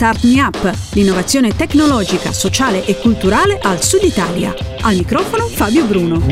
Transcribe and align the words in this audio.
Start 0.00 0.24
Me 0.24 0.40
Up, 0.40 0.76
l'innovazione 0.94 1.54
tecnologica, 1.54 2.32
sociale 2.32 2.86
e 2.86 2.96
culturale 2.96 3.58
al 3.60 3.82
Sud 3.82 4.02
Italia. 4.02 4.54
Al 4.80 4.96
microfono 4.96 5.46
Fabio 5.46 5.84
Bruno. 5.84 6.24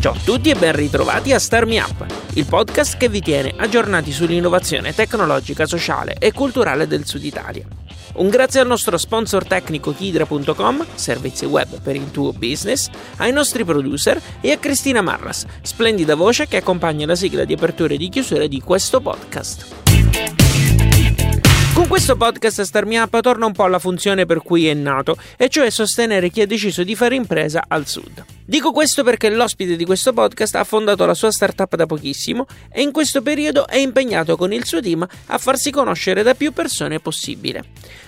Ciao 0.00 0.12
a 0.12 0.18
tutti 0.24 0.48
e 0.48 0.54
ben 0.54 0.74
ritrovati 0.74 1.34
a 1.34 1.38
Start 1.38 1.66
Me 1.66 1.78
Up, 1.78 2.06
il 2.32 2.46
podcast 2.46 2.96
che 2.96 3.10
vi 3.10 3.20
tiene 3.20 3.52
aggiornati 3.54 4.12
sull'innovazione 4.12 4.94
tecnologica, 4.94 5.66
sociale 5.66 6.16
e 6.18 6.32
culturale 6.32 6.86
del 6.86 7.04
Sud 7.04 7.22
Italia. 7.22 7.66
Un 8.14 8.30
grazie 8.30 8.60
al 8.60 8.66
nostro 8.66 8.96
sponsor 8.96 9.44
tecnico 9.44 9.92
Kidra.com, 9.92 10.86
servizi 10.94 11.44
web 11.44 11.82
per 11.82 11.96
il 11.96 12.10
tuo 12.10 12.32
business, 12.32 12.88
ai 13.18 13.30
nostri 13.30 13.62
producer 13.66 14.18
e 14.40 14.52
a 14.52 14.56
Cristina 14.56 15.02
Marras, 15.02 15.44
splendida 15.60 16.14
voce 16.14 16.48
che 16.48 16.56
accompagna 16.56 17.04
la 17.04 17.14
sigla 17.14 17.44
di 17.44 17.52
apertura 17.52 17.92
e 17.92 17.98
di 17.98 18.08
chiusura 18.08 18.46
di 18.46 18.62
questo 18.62 19.02
podcast. 19.02 19.81
Con 21.82 21.90
questo 21.90 22.14
podcast 22.14 22.62
Star 22.62 22.86
Me 22.86 23.00
Up 23.00 23.20
torna 23.20 23.44
un 23.44 23.52
po' 23.52 23.64
alla 23.64 23.80
funzione 23.80 24.24
per 24.24 24.40
cui 24.40 24.68
è 24.68 24.72
nato, 24.72 25.16
e 25.36 25.48
cioè 25.48 25.68
sostenere 25.68 26.30
chi 26.30 26.40
ha 26.40 26.46
deciso 26.46 26.84
di 26.84 26.94
fare 26.94 27.16
impresa 27.16 27.64
al 27.66 27.88
sud. 27.88 28.24
Dico 28.46 28.70
questo 28.70 29.02
perché 29.02 29.28
l'ospite 29.28 29.74
di 29.74 29.84
questo 29.84 30.12
podcast 30.12 30.54
ha 30.54 30.62
fondato 30.62 31.04
la 31.06 31.14
sua 31.14 31.32
startup 31.32 31.74
da 31.74 31.86
pochissimo 31.86 32.46
e 32.70 32.82
in 32.82 32.92
questo 32.92 33.20
periodo 33.20 33.66
è 33.66 33.78
impegnato 33.78 34.36
con 34.36 34.52
il 34.52 34.64
suo 34.64 34.80
team 34.80 35.04
a 35.26 35.38
farsi 35.38 35.72
conoscere 35.72 36.22
da 36.22 36.34
più 36.34 36.52
persone 36.52 37.00
possibile. 37.00 37.64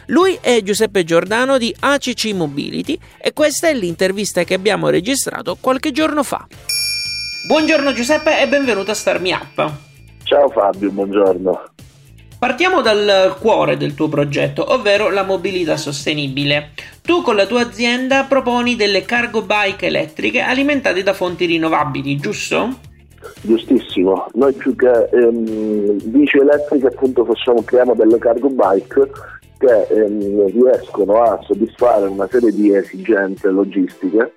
Lui 0.07 0.39
è 0.41 0.63
Giuseppe 0.63 1.03
Giordano 1.03 1.59
di 1.59 1.75
ACC 1.77 2.27
Mobility 2.27 2.97
e 3.19 3.33
questa 3.33 3.67
è 3.67 3.75
l'intervista 3.75 4.45
che 4.45 4.55
abbiamo 4.55 4.89
registrato 4.89 5.57
qualche 5.61 5.91
giorno 5.91 6.23
fa. 6.23 6.47
Buongiorno 7.49 7.93
Giuseppe 7.93 8.41
e 8.41 8.47
benvenuto 8.47 8.93
a 8.93 8.95
Star 8.95 9.21
Me 9.21 9.33
Up. 9.33 9.73
Ciao 10.23 10.49
Fabio, 10.51 10.93
buongiorno. 10.93 11.73
Partiamo 12.45 12.83
dal 12.83 13.39
cuore 13.41 13.79
del 13.79 13.95
tuo 13.95 14.11
progetto, 14.11 14.71
ovvero 14.75 15.09
la 15.09 15.23
mobilità 15.23 15.79
sostenibile. 15.79 16.73
Tu 17.01 17.23
con 17.23 17.37
la 17.37 17.47
tua 17.47 17.63
azienda 17.63 18.25
proponi 18.25 18.77
delle 18.77 19.07
cargo 19.07 19.41
bike 19.41 19.87
elettriche 19.87 20.41
alimentate 20.41 21.03
da 21.03 21.15
fonti 21.15 21.47
rinnovabili, 21.47 22.19
giusto? 22.19 22.69
Giustissimo, 23.41 24.27
noi 24.35 24.53
più 24.53 24.77
che 24.77 25.09
ehm, 25.11 25.97
bici 26.05 26.37
elettriche 26.37 26.89
appunto 26.89 27.25
facciamo, 27.25 27.63
creiamo 27.63 27.95
delle 27.95 28.19
cargo 28.19 28.51
bike 28.51 29.11
che 29.57 29.87
ehm, 29.87 30.53
riescono 30.53 31.23
a 31.23 31.41
soddisfare 31.47 32.09
una 32.09 32.29
serie 32.31 32.53
di 32.53 32.75
esigenze 32.77 33.49
logistiche 33.49 34.35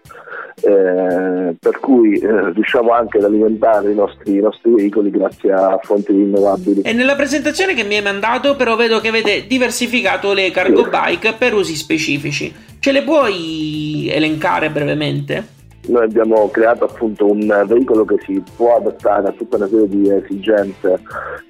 eh, 0.61 1.55
per 1.59 1.79
cui 1.79 2.17
eh, 2.17 2.51
riusciamo 2.51 2.91
anche 2.91 3.19
ad 3.19 3.25
alimentare 3.25 3.91
i 3.91 3.95
nostri, 3.95 4.37
i 4.37 4.41
nostri, 4.41 4.73
veicoli 4.73 5.11
grazie 5.11 5.51
a 5.51 5.79
fonti 5.81 6.11
rinnovabili. 6.11 6.81
E 6.81 6.93
nella 6.93 7.15
presentazione 7.15 7.73
che 7.73 7.83
mi 7.83 7.95
hai 7.95 8.01
mandato 8.01 8.55
però 8.55 8.75
vedo 8.75 8.99
che 8.99 9.09
avete 9.09 9.45
diversificato 9.47 10.33
le 10.33 10.49
cargo 10.51 10.83
sì. 10.83 10.89
bike 10.89 11.33
per 11.33 11.53
usi 11.53 11.75
specifici. 11.75 12.53
Ce 12.79 12.91
le 12.91 13.03
puoi 13.03 14.09
elencare 14.09 14.69
brevemente? 14.69 15.55
Noi 15.87 16.03
abbiamo 16.03 16.49
creato 16.49 16.83
appunto 16.83 17.29
un 17.29 17.63
veicolo 17.65 18.03
che 18.03 18.17
si 18.25 18.43
può 18.55 18.75
adattare 18.75 19.29
a 19.29 19.31
tutta 19.31 19.55
una 19.55 19.67
serie 19.67 19.87
di 19.87 20.09
esigenze 20.09 20.99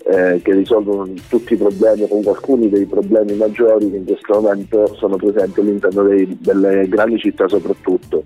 eh, 0.05 0.39
che 0.43 0.53
risolvono 0.53 1.11
tutti 1.27 1.53
i 1.53 1.57
problemi 1.57 2.03
o 2.03 2.07
comunque 2.07 2.33
alcuni 2.33 2.69
dei 2.69 2.85
problemi 2.85 3.33
maggiori 3.33 3.89
che 3.89 3.97
in 3.97 4.05
questo 4.05 4.39
momento 4.39 4.93
sono 4.95 5.15
presenti 5.15 5.59
all'interno 5.59 6.03
dei, 6.03 6.37
delle 6.39 6.87
grandi 6.87 7.17
città 7.17 7.47
soprattutto. 7.47 8.23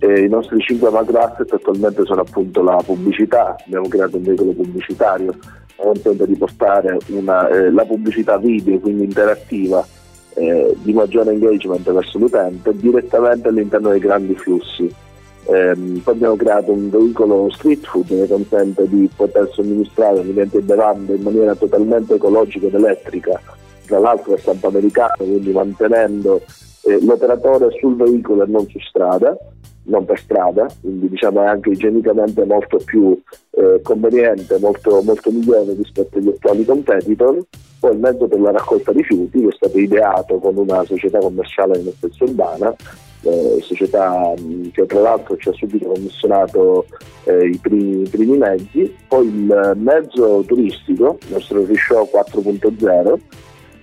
E 0.00 0.24
I 0.24 0.28
nostri 0.28 0.60
cinque 0.60 0.90
macro 0.90 1.18
asset 1.18 1.52
attualmente 1.52 2.04
sono 2.04 2.22
appunto 2.22 2.62
la 2.62 2.80
pubblicità, 2.84 3.56
abbiamo 3.66 3.86
creato 3.88 4.16
un 4.16 4.22
veicolo 4.24 4.52
pubblicitario 4.52 5.32
consente 5.76 6.26
di 6.26 6.36
portare 6.36 6.96
una, 7.08 7.48
eh, 7.48 7.70
la 7.70 7.84
pubblicità 7.84 8.36
video, 8.38 8.78
quindi 8.80 9.04
interattiva, 9.04 9.86
eh, 10.34 10.74
di 10.82 10.92
maggiore 10.92 11.32
engagement 11.32 11.90
verso 11.92 12.18
l'utente 12.18 12.74
direttamente 12.76 13.48
all'interno 13.48 13.90
dei 13.90 14.00
grandi 14.00 14.34
flussi. 14.34 15.04
Eh, 15.48 16.00
poi 16.02 16.14
abbiamo 16.14 16.34
creato 16.34 16.72
un 16.72 16.90
veicolo 16.90 17.48
street 17.52 17.86
food 17.86 18.08
che 18.08 18.26
consente 18.26 18.88
di 18.88 19.08
poter 19.14 19.48
somministrare 19.52 20.18
alimenti 20.18 20.56
e 20.56 20.62
bevande 20.62 21.14
in 21.14 21.22
maniera 21.22 21.54
totalmente 21.54 22.14
ecologica 22.14 22.66
ed 22.66 22.74
elettrica, 22.74 23.40
tra 23.86 24.00
l'altro 24.00 24.34
è 24.34 24.38
stampo 24.38 24.66
americano, 24.66 25.14
quindi 25.18 25.52
mantenendo 25.52 26.40
eh, 26.82 26.98
l'operatore 27.00 27.68
sul 27.78 27.94
veicolo 27.94 28.42
e 28.42 28.46
non 28.48 28.66
su 28.68 28.80
strada, 28.80 29.36
non 29.84 30.04
per 30.04 30.18
strada, 30.18 30.66
quindi 30.80 31.08
diciamo 31.08 31.42
è 31.42 31.46
anche 31.46 31.70
igienicamente 31.70 32.44
molto 32.44 32.78
più 32.84 33.16
eh, 33.50 33.80
conveniente, 33.82 34.58
molto, 34.58 35.00
molto 35.02 35.30
migliore 35.30 35.74
rispetto 35.74 36.18
agli 36.18 36.28
attuali 36.28 36.64
competitor. 36.64 37.38
Poi 37.78 37.92
il 37.92 37.98
mezzo 37.98 38.26
per 38.26 38.40
la 38.40 38.50
raccolta 38.50 38.90
rifiuti 38.90 39.42
che 39.42 39.48
è 39.48 39.52
stato 39.52 39.78
ideato 39.78 40.38
con 40.38 40.56
una 40.56 40.82
società 40.84 41.18
commerciale 41.18 41.78
in 41.78 41.92
stessa 41.96 42.24
urbana 42.24 42.74
eh, 43.22 43.58
società 43.62 44.34
che 44.72 44.86
tra 44.86 45.00
l'altro 45.00 45.36
ci 45.36 45.48
ha 45.48 45.52
subito 45.52 45.88
commissionato 45.88 46.86
eh, 47.24 47.48
i, 47.48 47.58
primi, 47.58 48.02
i, 48.02 48.08
primi, 48.08 48.36
mezzi, 48.36 48.94
poi 49.08 49.26
il 49.26 49.72
mezzo 49.76 50.44
turistico, 50.46 51.18
il 51.26 51.32
nostro 51.32 51.64
Rishow 51.64 52.08
4.0, 52.12 53.18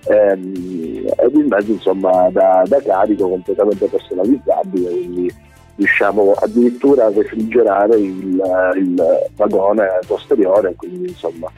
ehm, 0.06 1.06
ed 1.18 1.34
il 1.34 1.46
mezzo 1.46 1.72
insomma 1.72 2.28
da, 2.30 2.62
da 2.66 2.80
carico 2.80 3.28
completamente 3.28 3.86
personalizzabile, 3.86 4.88
quindi 4.88 5.32
riusciamo 5.76 6.32
addirittura 6.32 7.06
a 7.06 7.12
refrigerare 7.12 7.96
il, 7.98 8.72
il 8.76 9.28
vagone 9.34 9.86
posteriore, 10.06 10.74
quindi 10.76 11.08
insomma 11.08 11.50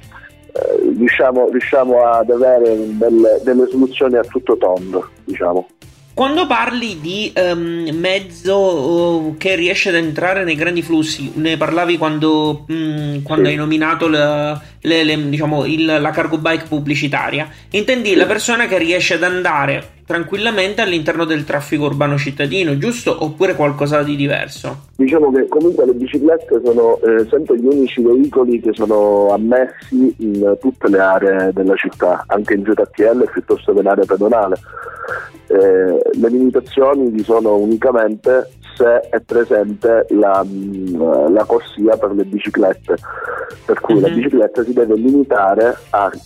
eh, 0.52 0.94
riusciamo, 0.96 1.48
riusciamo, 1.50 2.02
ad 2.02 2.30
avere 2.30 2.96
delle, 2.96 3.40
delle 3.42 3.66
soluzioni 3.66 4.16
a 4.16 4.22
tutto 4.22 4.56
tondo, 4.56 5.08
diciamo. 5.24 5.66
Quando 6.16 6.46
parli 6.46 6.98
di 6.98 7.30
um, 7.36 7.90
mezzo 7.92 9.34
che 9.36 9.54
riesce 9.54 9.90
ad 9.90 9.96
entrare 9.96 10.44
nei 10.44 10.54
grandi 10.54 10.80
flussi, 10.80 11.32
ne 11.34 11.58
parlavi 11.58 11.98
quando, 11.98 12.64
um, 12.68 13.20
quando 13.20 13.44
sì. 13.44 13.50
hai 13.50 13.56
nominato 13.58 14.08
la, 14.08 14.58
le, 14.80 15.04
le, 15.04 15.28
diciamo, 15.28 15.66
il, 15.66 15.84
la 15.84 16.10
cargo 16.12 16.38
bike 16.38 16.68
pubblicitaria, 16.68 17.50
intendi 17.68 18.14
la 18.14 18.24
persona 18.24 18.66
che 18.66 18.78
riesce 18.78 19.12
ad 19.12 19.24
andare 19.24 19.95
tranquillamente 20.06 20.80
all'interno 20.80 21.24
del 21.24 21.44
traffico 21.44 21.84
urbano 21.84 22.16
cittadino, 22.16 22.78
giusto? 22.78 23.24
Oppure 23.24 23.54
qualcosa 23.54 24.02
di 24.02 24.16
diverso? 24.16 24.84
Diciamo 24.96 25.32
che 25.32 25.46
comunque 25.48 25.84
le 25.84 25.94
biciclette 25.94 26.60
sono 26.64 26.98
eh, 27.00 27.26
sempre 27.28 27.58
gli 27.58 27.66
unici 27.66 28.00
veicoli 28.00 28.60
che 28.60 28.72
sono 28.72 29.28
ammessi 29.30 30.14
in 30.18 30.56
tutte 30.60 30.88
le 30.88 30.98
aree 30.98 31.52
della 31.52 31.74
città, 31.74 32.24
anche 32.28 32.54
in 32.54 32.64
ZTL 32.64 33.30
piuttosto 33.30 33.74
che 33.74 33.80
in 33.80 33.86
area 33.86 34.04
pedonale. 34.04 34.56
Eh, 35.48 36.00
le 36.18 36.28
limitazioni 36.28 37.10
vi 37.10 37.22
sono 37.22 37.56
unicamente 37.56 38.48
se 38.76 39.00
è 39.08 39.20
presente 39.20 40.06
la, 40.10 40.44
mm, 40.44 41.32
la 41.32 41.44
corsia 41.44 41.96
per 41.96 42.12
le 42.12 42.24
biciclette, 42.24 42.96
per 43.64 43.80
cui 43.80 43.94
mm-hmm. 43.94 44.02
la 44.02 44.08
mhm. 44.10 44.14
bicicletta 44.16 44.64
si 44.64 44.72
deve 44.72 44.94
limitare 44.96 45.76
al, 45.90 46.20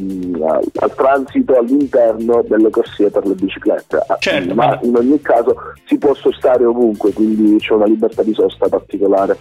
mm, 0.00 0.42
al, 0.42 0.94
transito 0.94 1.58
all'interno 1.58 2.44
delle 2.46 2.70
corsie 2.70 2.99
per 3.08 3.26
le 3.26 3.34
biciclette, 3.34 4.04
certo, 4.18 4.54
ma 4.54 4.78
in 4.82 4.94
ogni 4.96 5.20
caso 5.20 5.56
si 5.86 5.96
può 5.96 6.12
sostare 6.14 6.64
ovunque, 6.64 7.12
quindi 7.12 7.56
c'è 7.58 7.72
una 7.72 7.86
libertà 7.86 8.22
di 8.22 8.34
sosta 8.34 8.68
particolare. 8.68 9.38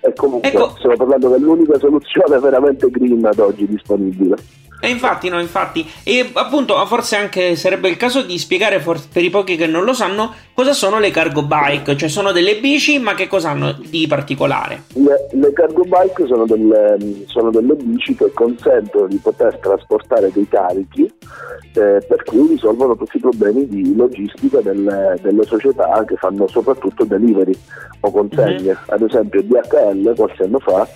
E 0.00 0.12
comunque 0.12 0.50
ecco. 0.50 0.74
stiamo 0.76 0.96
parlando 0.96 1.30
dell'unica 1.30 1.78
soluzione 1.78 2.38
veramente 2.38 2.90
green 2.90 3.24
ad 3.24 3.38
oggi 3.38 3.66
disponibile. 3.66 4.36
E 4.80 4.88
infatti, 4.88 5.28
no, 5.28 5.40
infatti. 5.40 5.88
E 6.02 6.30
appunto, 6.34 6.84
forse 6.86 7.16
anche 7.16 7.56
sarebbe 7.56 7.88
il 7.88 7.96
caso 7.96 8.22
di 8.22 8.38
spiegare 8.38 8.80
per 8.80 9.22
i 9.22 9.30
pochi 9.30 9.56
che 9.56 9.66
non 9.66 9.84
lo 9.84 9.94
sanno 9.94 10.34
cosa 10.54 10.72
sono 10.72 10.98
le 10.98 11.10
cargo 11.10 11.42
bike, 11.42 11.96
cioè 11.96 12.08
sono 12.08 12.30
delle 12.30 12.60
bici, 12.60 12.98
ma 12.98 13.14
che 13.14 13.26
cosa 13.26 13.50
hanno 13.50 13.72
di 13.72 14.06
particolare? 14.06 14.84
Le, 14.94 15.26
le 15.32 15.52
cargo 15.52 15.82
bike 15.82 16.26
sono 16.26 16.46
delle, 16.46 17.24
sono 17.26 17.50
delle, 17.50 17.74
bici 17.74 18.14
che 18.14 18.30
consentono 18.32 19.08
di 19.08 19.16
poter 19.16 19.58
trasportare 19.58 20.30
dei 20.32 20.46
carichi, 20.48 21.04
eh, 21.04 22.04
per 22.06 22.22
cui 22.24 22.46
risolvono 22.48 22.96
tutti 22.96 23.16
i 23.16 23.20
problemi 23.20 23.66
di 23.66 23.96
logistica 23.96 24.60
delle, 24.60 25.18
delle 25.22 25.44
società 25.44 26.04
che 26.06 26.16
fanno 26.16 26.46
soprattutto 26.46 27.04
delivery 27.04 27.54
o 28.00 28.10
consegne. 28.10 28.62
Mm-hmm. 28.62 28.76
Ad 28.86 29.02
esempio, 29.02 29.42
DHL 29.42 30.14
qualche 30.14 30.42
anno 30.44 30.58
fa 30.60 30.86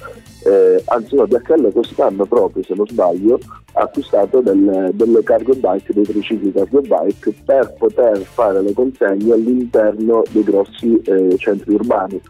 eh, 0.45 0.83
anzi 0.87 1.17
no, 1.17 1.27
DHL 1.27 1.73
quest'anno 1.73 2.25
proprio 2.25 2.63
se 2.63 2.75
non 2.75 2.87
sbaglio 2.87 3.39
ha 3.73 3.83
acquistato 3.83 4.41
delle, 4.41 4.91
delle 4.95 5.23
cargo 5.23 5.55
bike, 5.55 5.93
dei 5.93 6.05
tricicli 6.05 6.53
cargo 6.53 6.81
bike 6.81 7.35
per 7.45 7.75
poter 7.79 8.19
fare 8.19 8.63
le 8.63 8.73
consegne 8.73 9.33
all'interno 9.33 10.23
dei 10.31 10.43
grossi 10.43 11.01
eh, 11.05 11.37
centri 11.39 11.75
urbani. 11.75 12.21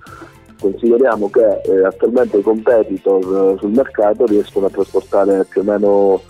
Consideriamo 0.61 1.31
che 1.31 1.61
eh, 1.61 1.85
attualmente 1.85 2.39
i 2.39 2.43
competitor 2.43 3.55
eh, 3.55 3.59
sul 3.61 3.71
mercato 3.71 4.27
riescono 4.27 4.67
a 4.67 4.71
trasportare 4.71 5.45
più 5.45 5.61
o 5.61 5.65
meno 5.65 6.21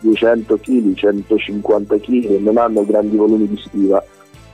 200 0.00 0.56
kg, 0.56 0.94
150 0.94 1.98
kg 1.98 2.38
non 2.40 2.56
hanno 2.58 2.84
grandi 2.84 3.16
volumi 3.16 3.48
di 3.48 3.56
stiva 3.56 4.02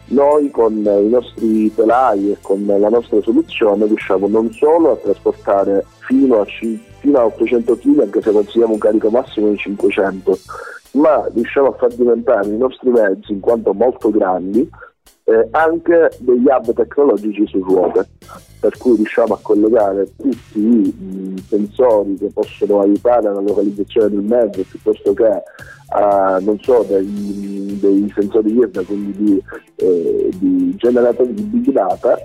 noi 0.08 0.50
con 0.50 0.73
i 0.76 1.08
nostri 1.08 1.75
telai 1.75 2.32
e 2.32 2.38
con 2.41 2.64
la 2.64 2.88
nostra 2.88 3.20
soluzione 3.23 3.87
riusciamo 3.87 4.29
non 4.29 4.53
solo 4.53 4.93
a 4.93 4.97
trasportare 4.97 5.85
fino 5.99 6.41
a, 6.41 6.44
fino 6.44 7.19
a 7.19 7.25
800 7.25 7.76
kg, 7.76 8.00
anche 8.00 8.23
se 8.23 8.31
consigliamo 8.31 8.75
un 8.75 8.79
carico 8.79 9.11
massimo 9.11 9.50
di 9.50 9.56
500, 9.56 10.38
ma 10.93 11.29
riusciamo 11.32 11.69
a 11.69 11.76
far 11.76 11.93
diventare 11.93 12.49
i 12.49 12.56
nostri 12.56 12.91
mezzi, 12.91 13.32
in 13.32 13.41
quanto 13.41 13.73
molto 13.73 14.11
grandi, 14.11 14.69
eh, 15.28 15.49
anche 15.50 16.11
degli 16.19 16.44
hub 16.46 16.73
tecnologici 16.73 17.44
su 17.49 17.58
ruote, 17.58 18.08
per 18.61 18.76
cui 18.78 18.94
riusciamo 18.94 19.34
a 19.34 19.38
collegare 19.43 20.06
tutti 20.17 20.58
i 20.58 20.94
mh, 20.96 21.37
sensori 21.49 22.17
che 22.17 22.31
possono 22.32 22.81
aiutare 22.81 23.26
alla 23.26 23.40
localizzazione 23.40 24.11
del 24.11 24.23
mezzo 24.23 24.62
piuttosto 24.62 25.12
che 25.14 25.43
a, 25.88 26.38
non 26.40 26.58
so, 26.61 26.84
dei, 26.88 27.76
dei 27.81 28.12
sensori 28.14 28.52
IRDA, 28.52 28.82
quindi 28.82 29.12
di, 29.17 29.43
eh, 29.76 30.28
di 30.38 30.75
generatori 30.76 31.34
di 31.34 31.43
big 31.43 31.73
data 31.73 32.17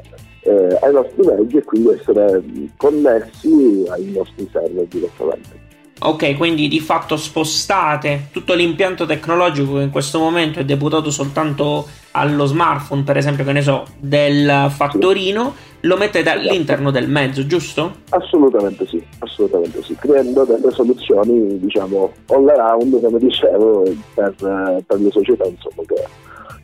eh, 0.41 0.77
ai 0.81 0.93
nostri 0.93 1.25
mezzi 1.25 1.57
e 1.57 1.63
quindi 1.63 1.89
essere 1.89 2.43
connessi 2.77 3.83
ai 3.89 4.11
nostri 4.15 4.47
server 4.51 4.85
direttamente. 4.85 5.59
Ok, 6.03 6.35
quindi 6.35 6.67
di 6.67 6.79
fatto 6.79 7.15
spostate 7.15 8.27
tutto 8.31 8.55
l'impianto 8.55 9.05
tecnologico 9.05 9.75
che 9.75 9.83
in 9.83 9.91
questo 9.91 10.17
momento 10.17 10.59
è 10.59 10.65
deputato 10.65 11.11
soltanto 11.11 11.87
allo 12.11 12.45
smartphone, 12.45 13.03
per 13.03 13.17
esempio, 13.17 13.43
che 13.43 13.51
ne 13.51 13.61
so, 13.61 13.85
del 13.99 14.67
fattorino, 14.69 15.53
sì. 15.55 15.87
lo 15.87 15.97
mettete 15.97 16.29
esatto. 16.29 16.47
all'interno 16.47 16.91
del 16.91 17.09
mezzo, 17.09 17.45
giusto? 17.45 17.95
Assolutamente 18.09 18.85
sì, 18.87 19.03
assolutamente 19.19 19.81
sì, 19.83 19.95
creando 19.95 20.43
delle 20.43 20.71
soluzioni, 20.71 21.59
diciamo, 21.59 22.11
all 22.27 22.47
around, 22.47 23.01
come 23.01 23.19
dicevo, 23.19 23.83
per, 24.13 24.33
per 24.35 24.99
le 24.99 25.11
società, 25.11 25.45
insomma, 25.45 25.83
che 25.87 26.05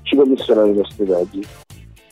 ci 0.04 0.16
commissionano 0.16 0.68
i 0.68 0.74
nostri 0.74 1.06
mezzi. 1.06 1.48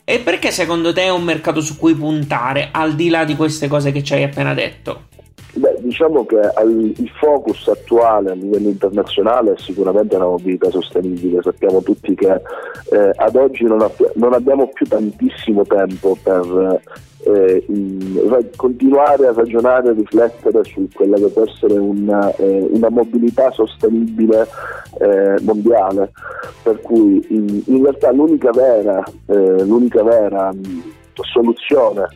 E 0.08 0.20
perché 0.20 0.52
secondo 0.52 0.92
te 0.92 1.02
è 1.02 1.10
un 1.10 1.24
mercato 1.24 1.60
su 1.60 1.76
cui 1.76 1.94
puntare, 1.94 2.68
al 2.70 2.94
di 2.94 3.08
là 3.08 3.24
di 3.24 3.34
queste 3.34 3.66
cose 3.66 3.90
che 3.90 4.04
ci 4.04 4.14
hai 4.14 4.22
appena 4.22 4.54
detto? 4.54 5.08
Diciamo 5.86 6.26
che 6.26 6.40
il 6.64 7.10
focus 7.20 7.68
attuale 7.68 8.32
a 8.32 8.34
livello 8.34 8.68
internazionale 8.68 9.52
è 9.52 9.56
sicuramente 9.56 10.18
la 10.18 10.24
mobilità 10.24 10.68
sostenibile. 10.68 11.42
Sappiamo 11.42 11.80
tutti 11.80 12.12
che 12.16 12.32
eh, 12.32 13.12
ad 13.14 13.36
oggi 13.36 13.62
non, 13.62 13.80
app- 13.80 14.16
non, 14.16 14.32
abbiamo 14.32 14.66
più 14.66 14.84
tantissimo 14.84 15.62
tempo 15.62 16.18
per 16.20 16.80
eh, 17.24 17.64
in, 17.68 18.18
continuare 18.56 19.28
a 19.28 19.32
ragionare 19.32 19.90
e 19.90 19.92
riflettere 19.92 20.64
su 20.64 20.88
quella 20.92 21.18
che 21.18 21.28
può 21.28 21.44
essere 21.44 21.78
una, 21.78 22.34
eh, 22.34 22.66
una 22.68 22.90
mobilità 22.90 23.52
sostenibile 23.52 24.48
eh, 24.98 25.40
mondiale. 25.42 26.10
Per 26.64 26.80
cui 26.80 27.24
in, 27.28 27.62
in 27.66 27.82
realtà 27.82 28.10
l'unica 28.10 28.50
vera, 28.50 29.04
eh, 29.26 29.64
l'unica 29.64 30.02
vera 30.02 30.52
mh, 30.52 30.82
soluzione 31.22 32.08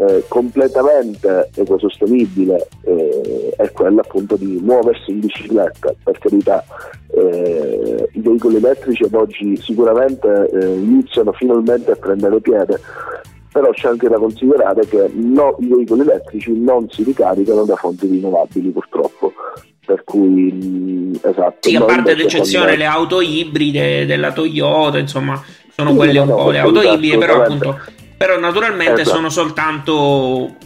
eh, 0.00 0.24
completamente 0.28 1.50
ecosostenibile 1.54 2.68
eh, 2.84 3.52
è 3.54 3.70
quella 3.70 4.00
appunto 4.00 4.36
di 4.36 4.58
muoversi 4.62 5.10
in 5.10 5.20
bicicletta. 5.20 5.92
Per 6.02 6.18
carità, 6.18 6.64
eh, 7.12 8.08
i 8.12 8.20
veicoli 8.20 8.56
elettrici 8.56 9.02
ad 9.04 9.12
oggi 9.12 9.56
sicuramente 9.58 10.48
eh, 10.52 10.74
iniziano 10.74 11.32
finalmente 11.32 11.90
a 11.90 11.96
prendere 11.96 12.40
piede, 12.40 12.80
però 13.52 13.68
c'è 13.72 13.88
anche 13.88 14.08
da 14.08 14.16
considerare 14.16 14.86
che 14.86 15.10
no, 15.12 15.56
i 15.60 15.66
veicoli 15.66 16.00
elettrici 16.00 16.58
non 16.58 16.88
si 16.88 17.02
ricaricano 17.02 17.64
da 17.64 17.76
fonti 17.76 18.06
rinnovabili 18.06 18.70
purtroppo. 18.70 19.32
Per 19.84 20.04
cui, 20.04 20.52
mm, 20.52 21.14
esatto. 21.20 21.68
Sì, 21.68 21.76
a 21.76 21.84
parte 21.84 22.14
l'eccezione, 22.14 22.76
le 22.76 22.86
auto 22.86 23.20
ibride 23.20 24.06
della 24.06 24.32
Toyota, 24.32 24.98
insomma, 24.98 25.42
sono 25.74 25.90
sì, 25.90 25.96
quelle 25.96 26.18
un 26.20 26.28
no, 26.28 26.36
po' 26.36 26.50
le 26.50 26.58
auto 26.58 26.80
ibride, 26.80 27.18
però 27.18 27.42
appunto 27.42 27.78
però 28.20 28.38
naturalmente 28.38 29.00
esatto. 29.00 29.16
sono 29.16 29.30
soltanto 29.30 30.56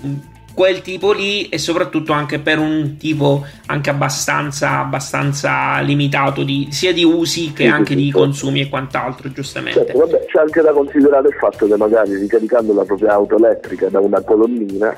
quel 0.54 0.82
tipo 0.82 1.12
lì 1.12 1.48
e 1.48 1.58
soprattutto 1.58 2.12
anche 2.12 2.40
per 2.40 2.58
un 2.58 2.96
tipo 2.96 3.46
anche 3.66 3.90
abbastanza, 3.90 4.80
abbastanza 4.80 5.78
limitato 5.78 6.42
di, 6.42 6.66
sia 6.72 6.92
di 6.92 7.04
usi 7.04 7.52
che 7.52 7.66
sì, 7.66 7.70
anche 7.70 7.90
sì, 7.90 7.94
di 7.94 8.04
certo. 8.06 8.18
consumi 8.18 8.60
e 8.62 8.68
quant'altro 8.68 9.30
giustamente 9.30 9.84
certo, 9.84 9.98
vabbè, 9.98 10.24
c'è 10.26 10.40
anche 10.40 10.62
da 10.62 10.72
considerare 10.72 11.28
il 11.28 11.34
fatto 11.34 11.68
che 11.68 11.76
magari 11.76 12.16
ricaricando 12.16 12.74
la 12.74 12.84
propria 12.84 13.12
auto 13.12 13.36
elettrica 13.36 13.88
da 13.88 14.00
una 14.00 14.20
colonnina 14.22 14.92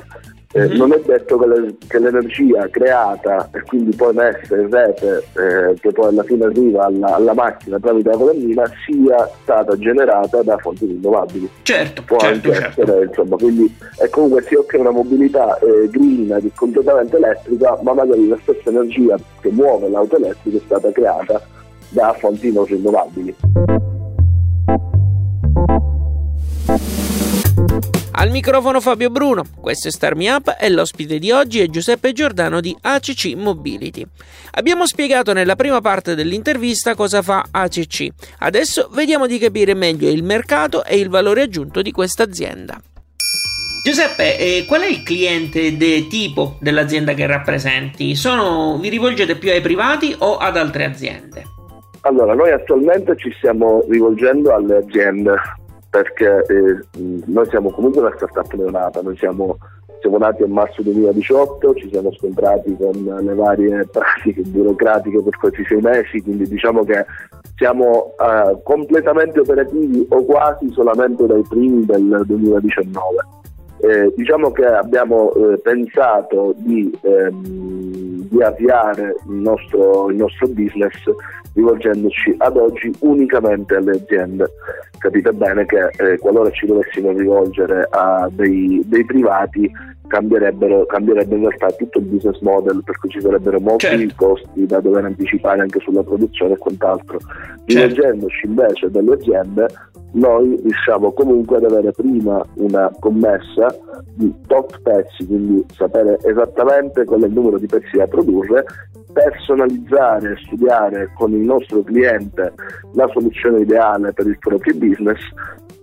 eh, 0.53 0.61
mm-hmm. 0.61 0.77
Non 0.77 0.93
è 0.93 1.01
detto 1.05 1.39
che, 1.39 1.47
le, 1.47 1.77
che, 1.87 1.99
l'energia 1.99 2.69
creata 2.71 3.51
e 3.53 3.63
quindi 3.63 3.95
poi 3.97 4.15
messa 4.15 4.57
in 4.57 4.71
rete, 4.71 5.25
eh, 5.35 5.75
che 5.81 5.91
poi 5.93 6.09
alla 6.09 6.23
fine 6.23 6.45
arriva 6.45 6.85
alla, 6.85 7.15
alla, 7.17 7.35
macchina 7.35 7.79
tramite 7.81 8.11
la 8.11 8.17
colonnina, 8.17 8.73
sia 8.87 9.29
stata 9.43 9.77
generata 9.77 10.43
da 10.43 10.57
fonti 10.59 10.87
rinnovabili. 10.87 11.49
Certo, 11.63 12.03
Può 12.05 12.19
certo, 12.19 12.49
anche 12.49 12.61
certo. 12.61 12.83
essere, 12.83 13.05
insomma, 13.07 13.37
quindi 13.37 13.77
è 13.99 14.09
comunque 14.09 14.43
sì, 14.43 14.55
ok, 14.55 14.77
una 14.79 14.93
mobilità 14.93 15.59
eh, 15.59 15.89
green, 15.91 16.51
completamente 16.55 17.17
elettrica, 17.17 17.79
ma 17.83 17.93
magari 17.93 18.29
la 18.29 18.39
stessa 18.43 18.71
energia 18.71 19.17
che 19.41 19.51
muove 19.51 19.89
l'auto 19.89 20.17
elettrica 20.17 20.57
è 20.59 20.63
stata 20.65 20.93
creata 20.93 21.43
da 21.91 22.15
fonti 22.19 22.53
non 22.53 22.65
rinnovabili. 22.65 23.37
Al 28.19 28.31
microfono 28.31 28.81
Fabio 28.81 29.11
Bruno, 29.11 29.45
questo 29.61 29.89
è 29.89 29.91
Star 29.91 30.15
Me 30.15 30.31
Up 30.31 30.57
e 30.59 30.71
l'ospite 30.71 31.19
di 31.19 31.33
oggi 31.33 31.61
è 31.61 31.67
Giuseppe 31.67 32.13
Giordano 32.13 32.63
di 32.63 32.75
ACC 32.81 33.35
Mobility. 33.37 34.07
Abbiamo 34.53 34.87
spiegato 34.87 35.35
nella 35.35 35.55
prima 35.55 35.83
parte 35.83 36.15
dell'intervista 36.15 36.95
cosa 36.95 37.21
fa 37.21 37.45
ACC, 37.51 38.09
adesso 38.39 38.89
vediamo 38.91 39.27
di 39.27 39.37
capire 39.37 39.75
meglio 39.75 40.09
il 40.09 40.25
mercato 40.25 40.83
e 40.83 40.97
il 40.97 41.11
valore 41.11 41.43
aggiunto 41.43 41.83
di 41.83 41.91
questa 41.91 42.23
azienda. 42.23 42.81
Giuseppe, 43.85 44.39
eh, 44.39 44.65
qual 44.67 44.81
è 44.81 44.89
il 44.89 45.03
cliente 45.03 45.77
de 45.77 46.07
tipo 46.09 46.57
dell'azienda 46.59 47.13
che 47.13 47.27
rappresenti? 47.27 48.15
Sono, 48.15 48.79
vi 48.79 48.89
rivolgete 48.89 49.37
più 49.37 49.51
ai 49.51 49.61
privati 49.61 50.17
o 50.21 50.39
ad 50.39 50.57
altre 50.57 50.87
aziende? 50.87 51.43
Allora, 52.01 52.33
noi 52.33 52.51
attualmente 52.51 53.15
ci 53.19 53.31
stiamo 53.37 53.85
rivolgendo 53.91 54.55
alle 54.55 54.77
aziende 54.77 55.35
perché 55.97 56.45
eh, 56.49 57.01
noi 57.27 57.47
siamo 57.49 57.71
comunque 57.71 58.03
una 58.03 58.13
startup 58.17 58.53
neonata, 58.53 59.01
noi 59.01 59.17
siamo, 59.17 59.57
siamo, 60.01 60.19
nati 60.19 60.43
a 60.43 60.47
marzo 60.47 60.83
2018, 60.83 61.75
ci 61.75 61.89
siamo 61.91 62.13
scontrati 62.13 62.77
con 62.77 62.93
le 62.93 63.35
varie 63.35 63.87
pratiche 63.91 64.43
burocratiche 64.43 65.23
per 65.23 65.39
quasi 65.39 65.65
sei 65.67 65.81
mesi, 65.81 66.21
quindi 66.21 66.47
diciamo 66.47 66.85
che 66.85 67.07
siamo 67.57 68.13
eh, 68.21 68.59
completamente 68.63 69.41
operativi 69.41 70.07
o 70.11 70.23
quasi 70.25 70.71
solamente 70.73 71.25
dai 71.25 71.43
primi 71.49 71.87
del 71.87 72.23
2019. 72.27 73.17
Eh, 73.79 74.13
diciamo 74.17 74.51
che 74.53 74.67
abbiamo 74.67 75.33
eh, 75.33 75.59
pensato 75.61 76.55
di, 76.59 76.91
ehm, 77.03 78.16
di 78.29 78.43
avviare 78.43 79.15
il 79.27 79.35
nostro, 79.35 80.11
il 80.11 80.17
nostro 80.17 80.47
business 80.49 80.95
rivolgendoci 81.55 82.35
ad 82.39 82.57
oggi 82.57 82.93
unicamente 83.01 83.77
alle 83.77 83.93
aziende. 83.93 84.47
Capite 84.99 85.33
bene 85.33 85.65
che 85.67 85.89
eh, 85.97 86.19
qualora 86.19 86.51
ci 86.51 86.67
dovessimo 86.67 87.13
rivolgere 87.13 87.87
a 87.91 88.29
dei, 88.31 88.83
dei 88.87 89.05
privati 89.05 89.71
cambierebbero, 90.07 90.87
cambierebbe 90.87 91.35
in 91.35 91.41
realtà 91.43 91.69
tutto 91.73 91.99
il 91.99 92.05
business 92.07 92.41
model 92.41 92.83
per 92.85 92.99
cui 92.99 93.09
ci 93.11 93.21
sarebbero 93.21 93.61
molti 93.61 93.87
certo. 93.87 94.15
costi 94.17 94.67
da 94.67 94.81
dover 94.81 95.05
anticipare 95.05 95.61
anche 95.61 95.81
sulla 95.81 96.03
produzione 96.03 96.55
e 96.55 96.59
quant'altro. 96.59 97.19
Certo. 97.19 97.65
Rivolgendoci 97.67 98.47
invece 98.47 98.91
alle 98.93 99.13
aziende 99.13 99.67
noi 100.13 100.59
riusciamo 100.63 101.13
comunque 101.13 101.59
ad 101.59 101.65
avere 101.65 101.91
prima 101.93 102.43
una 102.55 102.91
commessa 102.99 103.67
di 104.15 104.33
tot 104.47 104.81
pezzi, 104.81 105.27
quindi 105.27 105.65
sapere 105.75 106.19
esattamente 106.23 107.05
qual 107.05 107.23
è 107.23 107.27
il 107.27 107.33
numero 107.33 107.59
di 107.59 107.67
pezzi 107.67 107.97
da 107.97 108.07
produrre 108.07 108.65
personalizzare 109.13 110.33
e 110.33 110.37
studiare 110.45 111.11
con 111.15 111.33
il 111.33 111.41
nostro 111.41 111.83
cliente 111.83 112.53
la 112.93 113.09
soluzione 113.13 113.61
ideale 113.61 114.13
per 114.13 114.27
il 114.27 114.39
proprio 114.39 114.75
business 114.75 115.21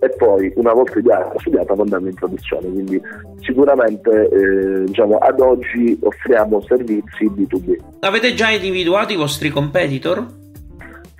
e 0.04 0.10
poi 0.16 0.52
una 0.56 0.72
volta 0.72 0.98
ideata, 0.98 1.32
studiata 1.38 1.74
mandarla 1.74 2.08
in 2.08 2.14
produzione. 2.14 2.68
Quindi 2.68 3.00
sicuramente 3.40 4.28
eh, 4.28 4.84
diciamo, 4.84 5.16
ad 5.16 5.40
oggi 5.40 5.98
offriamo 6.02 6.60
servizi 6.62 7.24
B2B. 7.26 7.76
Avete 8.00 8.34
già 8.34 8.50
individuato 8.50 9.12
i 9.12 9.16
vostri 9.16 9.48
competitor? 9.48 10.42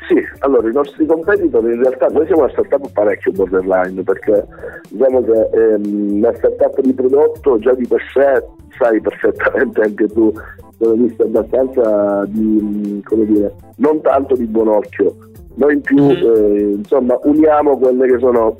Sì, 0.06 0.16
allora 0.40 0.68
i 0.68 0.72
nostri 0.72 1.06
competitor 1.06 1.64
in 1.64 1.80
realtà 1.80 2.08
noi 2.08 2.26
siamo 2.26 2.42
una 2.42 2.52
startup 2.52 2.92
parecchio 2.92 3.32
borderline 3.32 4.02
perché 4.02 4.44
diciamo 4.90 5.22
che 5.22 5.48
ehm, 5.54 6.16
una 6.16 6.34
startup 6.34 6.78
di 6.82 6.92
prodotto 6.92 7.58
già 7.58 7.72
di 7.72 7.86
per 7.86 8.02
sé 8.12 8.44
sai 8.76 9.00
perfettamente 9.00 9.80
anche 9.80 10.06
tu 10.08 10.30
sono 10.78 10.92
viste 10.94 11.22
abbastanza 11.22 12.24
di, 12.26 13.00
come 13.04 13.24
dire, 13.24 13.54
non 13.76 14.00
tanto 14.02 14.34
di 14.34 14.44
buon 14.44 14.68
occhio. 14.68 15.16
Noi 15.56 15.74
in 15.74 15.80
più 15.82 16.02
mm-hmm. 16.02 16.34
eh, 16.34 16.60
insomma 16.76 17.16
uniamo 17.22 17.78
quelle 17.78 18.06
che 18.06 18.18
sono 18.18 18.56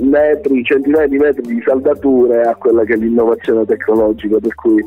metri, 0.00 0.64
centinaia 0.64 1.08
di 1.08 1.18
metri 1.18 1.42
di 1.42 1.62
saldature 1.66 2.42
a 2.42 2.54
quella 2.54 2.84
che 2.84 2.94
è 2.94 2.96
l'innovazione 2.96 3.64
tecnologica, 3.64 4.38
per 4.38 4.54
cui 4.54 4.82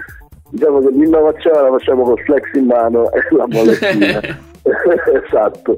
diciamo 0.51 0.79
che 0.79 0.89
l'innovazione 0.91 1.61
la 1.61 1.69
facciamo 1.77 2.03
con 2.03 2.15
flex 2.17 2.53
in 2.53 2.65
mano 2.65 3.11
e 3.11 3.19
la 3.31 3.45
molettina. 3.47 4.21
esatto. 5.25 5.75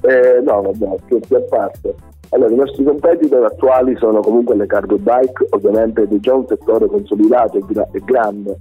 Eh, 0.00 0.40
no, 0.42 0.62
vabbè, 0.62 0.96
scherzi 1.04 1.34
a 1.34 1.42
parte. 1.48 1.94
Allora, 2.30 2.52
i 2.52 2.56
nostri 2.56 2.82
competitor 2.82 3.44
attuali 3.44 3.96
sono 3.98 4.20
comunque 4.20 4.56
le 4.56 4.66
cargo 4.66 4.96
bike, 4.96 5.46
ovviamente 5.50 6.02
è 6.02 6.08
già 6.20 6.34
un 6.34 6.46
settore 6.46 6.86
consolidato 6.86 7.58
e, 7.58 7.62
gra- 7.66 7.88
e 7.92 8.00
grande 8.04 8.56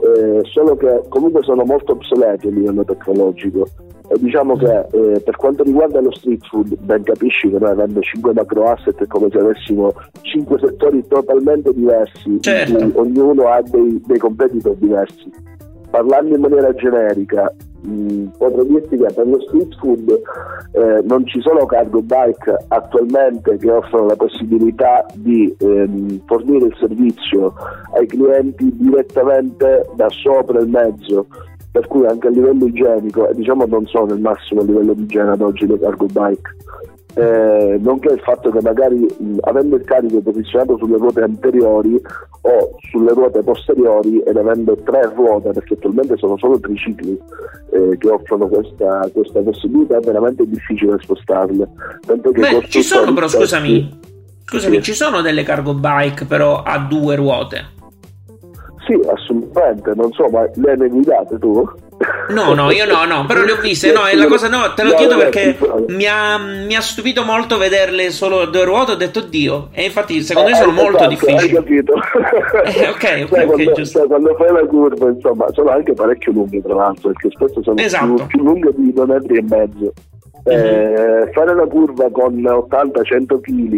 eh, 0.00 0.40
solo 0.44 0.76
che 0.76 1.02
comunque 1.08 1.42
sono 1.42 1.64
molto 1.64 1.92
obsoleti 1.92 2.48
a 2.48 2.50
livello 2.50 2.84
tecnologico. 2.84 3.66
Diciamo 4.16 4.56
che 4.56 4.86
eh, 4.92 5.20
per 5.20 5.36
quanto 5.36 5.62
riguarda 5.62 6.00
lo 6.00 6.10
street 6.14 6.46
food, 6.48 6.76
ben 6.80 7.02
capisci 7.02 7.50
che 7.50 7.58
noi 7.58 7.70
avendo 7.70 8.00
5 8.00 8.32
macro 8.32 8.64
asset 8.64 9.02
è 9.02 9.06
come 9.06 9.28
se 9.30 9.38
avessimo 9.38 9.92
5 10.22 10.58
settori 10.58 11.06
totalmente 11.06 11.72
diversi, 11.74 12.40
certo. 12.40 12.90
ognuno 12.94 13.48
ha 13.48 13.60
dei, 13.62 14.02
dei 14.06 14.18
competitor 14.18 14.74
diversi. 14.76 15.30
Parlando 15.90 16.34
in 16.34 16.40
maniera 16.40 16.72
generica, 16.74 17.52
mh, 17.82 18.24
potrei 18.38 18.66
dirti 18.66 18.96
che 18.96 19.12
per 19.14 19.26
lo 19.26 19.40
street 19.40 19.76
food 19.78 20.20
eh, 20.72 21.02
non 21.04 21.26
ci 21.26 21.40
sono 21.40 21.66
cargo 21.66 22.02
bike 22.02 22.64
attualmente 22.68 23.56
che 23.58 23.70
offrono 23.70 24.06
la 24.06 24.16
possibilità 24.16 25.06
di 25.14 25.54
ehm, 25.58 26.22
fornire 26.26 26.66
il 26.66 26.76
servizio 26.78 27.54
ai 27.94 28.06
clienti 28.06 28.70
direttamente 28.76 29.86
da 29.96 30.08
sopra 30.10 30.60
il 30.60 30.68
mezzo 30.68 31.26
per 31.78 31.86
cui 31.86 32.04
anche 32.06 32.26
a 32.26 32.30
livello 32.30 32.66
igienico, 32.66 33.30
diciamo 33.34 33.64
non 33.66 33.86
sono 33.86 34.12
il 34.12 34.20
massimo 34.20 34.62
livello 34.62 34.94
di 34.94 35.02
igiene 35.02 35.30
ad 35.30 35.40
oggi 35.40 35.64
le 35.64 35.78
cargo 35.78 36.06
bike, 36.06 36.56
eh, 37.14 37.78
nonché 37.80 38.14
il 38.14 38.20
fatto 38.20 38.50
che 38.50 38.58
magari 38.60 38.96
mh, 38.96 39.36
avendo 39.42 39.76
il 39.76 39.84
carico 39.84 40.20
posizionato 40.20 40.76
sulle 40.76 40.96
ruote 40.96 41.20
anteriori 41.20 41.94
o 42.40 42.70
sulle 42.90 43.12
ruote 43.12 43.44
posteriori 43.44 44.18
ed 44.22 44.36
avendo 44.36 44.76
tre 44.82 45.12
ruote, 45.14 45.52
perché 45.52 45.74
attualmente 45.74 46.16
sono 46.16 46.36
solo 46.36 46.58
tricicli 46.58 47.16
eh, 47.70 47.96
che 47.96 48.08
offrono 48.08 48.48
questa, 48.48 49.08
questa, 49.12 49.40
possibilità, 49.40 49.98
è 49.98 50.00
veramente 50.00 50.44
difficile 50.48 50.96
spostarle. 51.00 51.68
Beh, 52.06 52.64
ci 52.68 52.82
sono 52.82 53.14
però, 53.14 53.28
scusami, 53.28 54.00
scusami, 54.44 54.76
sì. 54.76 54.82
ci 54.82 54.94
sono 54.94 55.20
delle 55.20 55.44
cargo 55.44 55.74
bike 55.74 56.24
però 56.24 56.60
a 56.64 56.78
due 56.78 57.14
ruote. 57.14 57.76
Sì, 58.88 58.98
assolutamente, 59.06 59.92
non 59.94 60.10
so, 60.12 60.30
ma 60.30 60.48
le 60.54 60.72
hai 60.72 60.88
guidate 60.88 61.38
tu? 61.38 61.62
No, 62.30 62.54
no, 62.54 62.70
io 62.70 62.86
no, 62.86 63.04
no, 63.04 63.26
però 63.26 63.42
le 63.42 63.52
ho 63.52 63.60
viste, 63.60 63.92
no, 63.92 64.06
è 64.06 64.14
la 64.14 64.26
cosa, 64.26 64.48
no, 64.48 64.72
te 64.72 64.82
lo 64.82 64.94
chiedo 64.94 65.18
perché 65.18 65.58
mi 65.88 66.06
ha, 66.06 66.38
mi 66.38 66.74
ha 66.74 66.80
stupito 66.80 67.22
molto 67.22 67.58
vederle 67.58 68.10
solo 68.10 68.40
a 68.40 68.46
due 68.46 68.64
ruote, 68.64 68.92
ho 68.92 68.96
detto 68.96 69.20
Dio, 69.20 69.68
e 69.72 69.84
infatti 69.84 70.22
secondo 70.22 70.48
me 70.48 70.56
sono 70.56 70.70
eh, 70.70 70.74
molto 70.74 70.96
esatto, 70.96 71.08
difficili. 71.10 71.36
Hai 71.36 71.50
capito? 71.50 71.92
eh, 72.64 72.88
ok, 72.88 72.94
ok, 72.94 73.28
sai, 73.28 73.46
quando, 73.46 73.72
giusto. 73.72 74.06
quando 74.06 74.34
fai 74.36 74.52
la 74.52 74.66
curva, 74.66 75.08
insomma, 75.10 75.46
sono 75.52 75.70
anche 75.70 75.92
parecchio 75.92 76.32
lunghe 76.32 76.62
tra 76.62 76.74
l'altro, 76.74 77.10
perché 77.10 77.28
spesso 77.30 77.62
sono 77.62 77.76
esatto. 77.78 78.14
più, 78.14 78.26
più 78.26 78.42
lunghe 78.42 78.72
di 78.74 78.90
due 78.90 79.04
metri 79.04 79.36
e 79.36 79.44
mezzo. 79.46 79.92
Eh, 80.44 81.30
fare 81.32 81.54
la 81.54 81.66
curva 81.66 82.10
con 82.10 82.34
80-100 82.40 83.40
kg, 83.40 83.74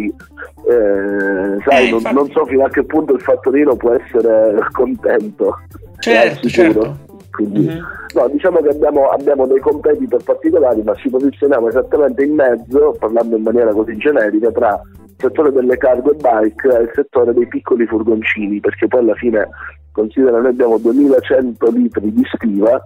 eh, 0.69 1.61
sai, 1.65 1.87
eh, 1.87 1.91
non, 1.91 2.01
non, 2.13 2.29
so 2.31 2.45
fino 2.45 2.63
a 2.63 2.69
che 2.69 2.83
punto 2.83 3.13
il 3.13 3.21
fattorino 3.21 3.75
può 3.75 3.93
essere 3.93 4.57
contento. 4.71 5.57
Certo, 5.99 6.47
certo. 6.47 7.09
Quindi, 7.31 7.61
mm-hmm. 7.61 7.83
no, 8.13 8.27
diciamo 8.29 8.59
che 8.59 8.69
abbiamo, 8.69 9.07
abbiamo, 9.07 9.47
dei 9.47 9.59
competitor 9.59 10.21
particolari, 10.23 10.81
ma 10.83 10.93
ci 10.95 11.09
posizioniamo 11.09 11.69
esattamente 11.69 12.23
in 12.23 12.35
mezzo, 12.35 12.95
parlando 12.99 13.37
in 13.37 13.43
maniera 13.43 13.71
così 13.71 13.95
generica, 13.97 14.51
tra 14.51 14.79
il 15.05 15.13
settore 15.17 15.51
delle 15.51 15.77
cargo 15.77 16.11
e 16.11 16.15
bike 16.15 16.77
e 16.77 16.81
il 16.81 16.91
settore 16.93 17.33
dei 17.33 17.47
piccoli 17.47 17.85
furgoncini, 17.85 18.59
perché 18.59 18.87
poi 18.87 18.99
alla 18.99 19.15
fine 19.15 19.47
considera 19.91 20.39
noi 20.39 20.49
abbiamo 20.49 20.77
2100 20.77 21.69
litri 21.71 22.13
di 22.13 22.23
stiva 22.33 22.81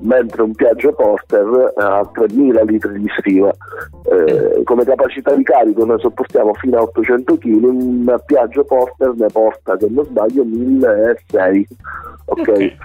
mentre 0.00 0.42
un 0.42 0.54
Piaggio 0.54 0.92
Porter 0.92 1.72
ha 1.76 2.08
3000 2.12 2.62
litri 2.62 3.00
di 3.00 3.08
stiva 3.18 3.52
eh, 4.10 4.62
come 4.64 4.84
capacità 4.84 5.34
di 5.34 5.42
carico 5.42 5.84
noi 5.84 6.00
sopportiamo 6.00 6.54
fino 6.54 6.78
a 6.78 6.82
800 6.82 7.38
kg 7.38 7.62
un 7.64 8.20
Piaggio 8.24 8.64
Porter 8.64 9.14
ne 9.16 9.26
porta 9.32 9.76
se 9.78 9.88
non 9.88 10.04
sbaglio 10.04 10.44
1600 10.44 11.74
ok, 12.26 12.38
okay. 12.40 12.76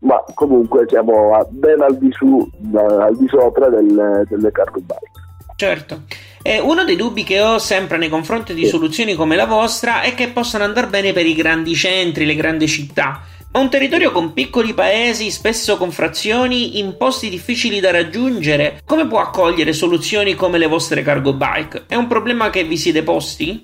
ma 0.00 0.22
comunque 0.34 0.84
siamo 0.88 1.46
ben 1.50 1.80
al 1.80 1.96
di, 1.96 2.10
su, 2.12 2.48
al 2.74 3.16
di 3.16 3.28
sopra 3.28 3.68
delle, 3.68 4.24
delle 4.28 4.50
cargo 4.50 4.80
bike 4.80 5.22
Certo. 5.56 6.02
Eh, 6.46 6.60
uno 6.60 6.84
dei 6.84 6.94
dubbi 6.94 7.24
che 7.24 7.40
ho 7.40 7.56
sempre 7.56 7.96
nei 7.96 8.10
confronti 8.10 8.52
di 8.52 8.66
soluzioni 8.66 9.14
come 9.14 9.34
la 9.34 9.46
vostra 9.46 10.02
è 10.02 10.14
che 10.14 10.28
possano 10.28 10.64
andare 10.64 10.88
bene 10.88 11.14
per 11.14 11.24
i 11.24 11.34
grandi 11.34 11.74
centri, 11.74 12.26
le 12.26 12.34
grandi 12.34 12.68
città. 12.68 13.22
Ma 13.50 13.60
un 13.60 13.70
territorio 13.70 14.12
con 14.12 14.34
piccoli 14.34 14.74
paesi, 14.74 15.30
spesso 15.30 15.78
con 15.78 15.90
frazioni, 15.90 16.78
in 16.80 16.98
posti 16.98 17.30
difficili 17.30 17.80
da 17.80 17.92
raggiungere, 17.92 18.82
come 18.84 19.06
può 19.06 19.20
accogliere 19.20 19.72
soluzioni 19.72 20.34
come 20.34 20.58
le 20.58 20.66
vostre 20.66 21.00
cargo 21.00 21.32
bike? 21.32 21.84
È 21.88 21.94
un 21.94 22.08
problema 22.08 22.50
che 22.50 22.62
vi 22.64 22.76
siete 22.76 23.02
posti? 23.02 23.62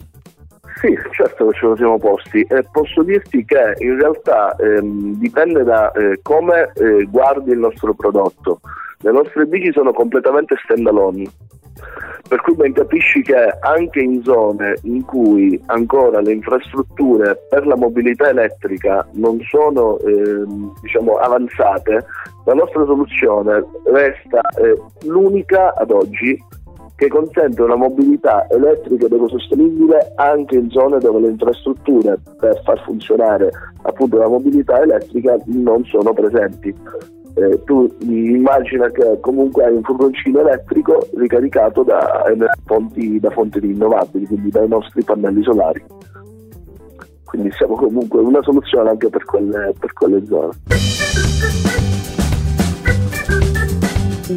Sì, 0.80 0.96
certo 1.10 1.48
che 1.48 1.58
ce 1.58 1.66
lo 1.66 1.76
siamo 1.76 1.98
posti 1.98 2.40
e 2.48 2.64
posso 2.72 3.02
dirti 3.02 3.44
che 3.44 3.74
in 3.80 3.98
realtà 4.00 4.56
ehm, 4.56 5.18
dipende 5.18 5.64
da 5.64 5.92
eh, 5.92 6.20
come 6.22 6.72
eh, 6.76 7.04
guardi 7.10 7.50
il 7.50 7.58
nostro 7.58 7.92
prodotto. 7.92 8.60
Le 9.00 9.12
nostre 9.12 9.44
bici 9.44 9.70
sono 9.70 9.92
completamente 9.92 10.54
stand 10.64 10.86
alone 10.86 11.30
per 12.30 12.42
cui 12.42 12.54
ben 12.54 12.72
capisci 12.72 13.22
che 13.22 13.34
anche 13.58 13.98
in 13.98 14.22
zone 14.22 14.78
in 14.82 15.04
cui 15.04 15.60
ancora 15.66 16.20
le 16.20 16.34
infrastrutture 16.34 17.36
per 17.48 17.66
la 17.66 17.74
mobilità 17.74 18.28
elettrica 18.28 19.04
non 19.14 19.40
sono 19.48 19.98
eh, 19.98 20.44
diciamo, 20.80 21.14
avanzate, 21.14 22.06
la 22.44 22.54
nostra 22.54 22.84
soluzione 22.84 23.64
resta 23.82 24.42
eh, 24.62 24.80
l'unica 25.08 25.74
ad 25.74 25.90
oggi 25.90 26.40
che 26.94 27.08
consente 27.08 27.62
una 27.62 27.74
mobilità 27.74 28.46
elettrica 28.48 29.06
ed 29.06 29.12
ecosostenibile 29.12 30.12
anche 30.14 30.54
in 30.54 30.70
zone 30.70 30.98
dove 30.98 31.18
le 31.18 31.30
infrastrutture 31.30 32.16
per 32.38 32.62
far 32.62 32.80
funzionare 32.84 33.50
appunto 33.82 34.18
la 34.18 34.28
mobilità 34.28 34.80
elettrica 34.80 35.36
non 35.46 35.84
sono 35.84 36.12
presenti 36.12 36.72
eh, 37.40 37.62
tu 37.64 37.88
immagina 38.00 38.90
che 38.90 39.18
comunque 39.20 39.64
hai 39.64 39.74
un 39.74 39.82
furgoncino 39.82 40.40
elettrico 40.40 41.06
ricaricato 41.16 41.82
da 41.82 42.24
fonti, 42.66 43.18
da 43.18 43.30
fonti 43.30 43.60
rinnovabili, 43.60 44.26
quindi 44.26 44.50
dai 44.50 44.68
nostri 44.68 45.02
pannelli 45.02 45.42
solari. 45.42 45.82
Quindi 47.24 47.50
siamo 47.52 47.76
comunque 47.76 48.20
una 48.20 48.42
soluzione 48.42 48.90
anche 48.90 49.08
per 49.08 49.24
quelle, 49.24 49.72
per 49.78 49.92
quelle 49.92 50.24
zone. 50.26 50.50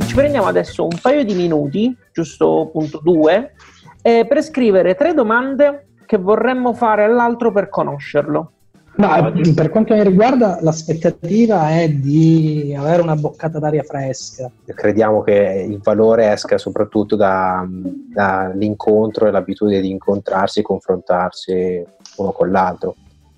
Ci 0.06 0.16
prendiamo 0.16 0.48
adesso 0.48 0.84
un 0.84 0.98
paio 1.02 1.24
di 1.24 1.34
minuti, 1.34 1.96
giusto 2.12 2.70
punto 2.72 3.00
due, 3.04 3.54
eh, 4.02 4.26
per 4.28 4.42
scrivere 4.44 4.96
tre 4.96 5.14
domande 5.14 5.88
che 6.06 6.18
vorremmo 6.18 6.74
fare 6.74 7.04
all'altro 7.04 7.52
per 7.52 7.70
conoscerlo. 7.70 8.52
No, 8.96 9.34
per 9.56 9.70
quanto 9.70 9.96
mi 9.96 10.04
riguarda, 10.04 10.60
l'aspettativa 10.62 11.70
è 11.70 11.90
di 11.90 12.76
avere 12.78 13.02
una 13.02 13.16
boccata 13.16 13.58
d'aria 13.58 13.82
fresca. 13.82 14.52
Crediamo 14.66 15.24
che 15.24 15.66
il 15.68 15.80
valore 15.80 16.32
esca 16.32 16.60
soprattutto 16.60 17.16
dall'incontro 17.16 19.24
da 19.26 19.30
e 19.30 19.32
l'abitudine 19.32 19.82
di 19.82 19.90
incontrarsi 19.90 20.60
e 20.60 20.64
confrontarsi 20.64 21.84
uno 22.18 22.32
con 22.32 22.52
l'altro. 22.52 22.94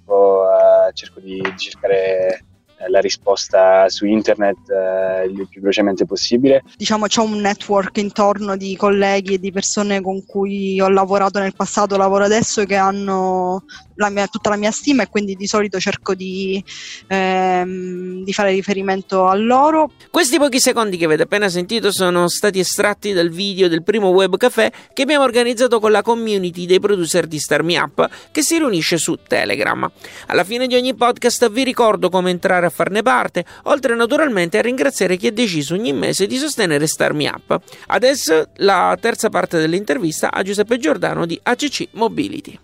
Uh, 0.06 0.92
cerco 0.94 1.22
di, 1.22 1.42
di 1.42 1.56
cercare 1.56 2.44
eh, 2.78 2.90
la 2.90 3.00
risposta 3.00 3.88
su 3.88 4.06
internet 4.06 4.70
eh, 4.70 5.28
il 5.28 5.48
più 5.50 5.62
velocemente 5.62 6.06
possibile. 6.06 6.62
Diciamo 6.76 7.08
c'è 7.08 7.22
un 7.22 7.40
network 7.40 7.96
intorno 7.98 8.58
di 8.58 8.76
colleghi 8.76 9.36
e 9.36 9.40
di 9.40 9.52
persone 9.52 10.02
con 10.02 10.26
cui 10.26 10.80
ho 10.82 10.90
lavorato 10.90 11.40
nel 11.40 11.56
passato, 11.56 11.96
lavoro 11.96 12.26
adesso 12.26 12.66
che 12.66 12.76
hanno 12.76 13.64
la 13.96 14.10
mia, 14.10 14.28
tutta 14.28 14.50
la 14.50 14.58
mia 14.58 14.72
stima 14.72 15.04
e 15.04 15.10
quindi 15.10 15.36
di 15.36 15.48
solito 15.48 15.80
cerco 15.80 16.14
di, 16.14 16.64
ehm, 17.08 18.24
di, 18.24 18.34
fare 18.34 18.52
riferimento 18.52 19.28
a 19.28 19.36
loro. 19.36 19.92
Questi 20.10 20.38
pochi 20.38 20.60
secondi 20.60 20.98
che 20.98 21.06
avete 21.06 21.24
appena 21.24 21.50
sentito 21.50 21.92
sono 21.92 22.28
stati 22.28 22.60
estratti 22.60 23.14
dal 23.14 23.30
video 23.30 23.68
del 23.68 23.84
primo 23.84 24.10
web 24.10 24.38
caffè 24.38 24.72
che 24.94 25.04
abbiamo 25.04 25.24
organizzato 25.24 25.80
con 25.80 25.92
la 25.92 26.02
community 26.02 26.66
dei 26.66 26.80
producer 26.80 27.28
di 27.28 27.40
Star 27.40 27.64
Me 27.64 27.78
Up 27.78 28.10
che 28.32 28.42
si 28.42 28.58
riunisce 28.58 28.98
su 28.98 29.18
Telegram. 29.28 29.90
Alla 30.28 30.44
fine 30.44 30.68
di 30.68 30.75
ogni 30.75 30.94
podcast 30.94 31.50
vi 31.50 31.64
ricordo 31.64 32.10
come 32.10 32.30
entrare 32.30 32.66
a 32.66 32.70
farne 32.70 33.02
parte, 33.02 33.46
oltre 33.64 33.96
naturalmente 33.96 34.58
a 34.58 34.62
ringraziare 34.62 35.18
chi 35.18 35.28
ha 35.28 35.32
deciso 35.32 35.74
ogni 35.74 35.94
mese 35.94 36.28
di 36.28 36.38
sostenere 36.38 36.88
Star 36.88 37.14
Me 37.14 37.28
Up. 37.28 37.60
Adesso 37.88 38.50
la 38.58 38.98
terza 39.00 39.30
parte 39.30 39.60
dell'intervista 39.60 40.32
a 40.32 40.44
Giuseppe 40.44 40.78
Giordano 40.78 41.25
di 41.25 41.40
ACC 41.42 41.88
Mobility. 41.92 42.60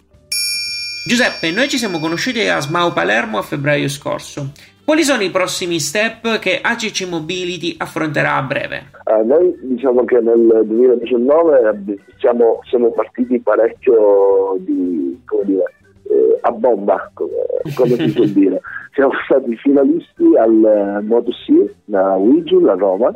Giuseppe, 1.03 1.49
noi 1.49 1.67
ci 1.67 1.79
siamo 1.79 1.97
conosciuti 1.97 2.47
a 2.47 2.59
Smau 2.59 2.93
Palermo 2.93 3.39
a 3.39 3.41
febbraio 3.41 3.87
scorso. 3.87 4.51
Quali 4.85 5.01
sono 5.01 5.23
i 5.23 5.31
prossimi 5.31 5.79
step 5.79 6.37
che 6.37 6.59
ACC 6.61 7.07
Mobility 7.09 7.73
affronterà 7.75 8.35
a 8.35 8.43
breve? 8.43 8.91
Uh, 9.05 9.25
noi 9.25 9.57
diciamo 9.63 10.05
che 10.05 10.19
nel 10.19 10.61
2019 10.63 11.83
siamo, 12.19 12.59
siamo 12.69 12.91
partiti 12.91 13.39
parecchio 13.39 14.57
di, 14.59 15.19
dire, 15.43 15.63
eh, 16.03 16.37
a 16.41 16.51
bomba, 16.51 17.09
come, 17.15 17.31
come 17.73 17.95
si 17.95 18.13
può 18.13 18.25
dire. 18.25 18.61
Siamo 18.93 19.13
stati 19.23 19.55
finalisti 19.55 20.35
al 20.37 20.99
Moto-C 21.03 21.73
da 21.85 22.15
Wigil 22.15 22.67
a 22.67 22.73
Roma, 22.73 23.15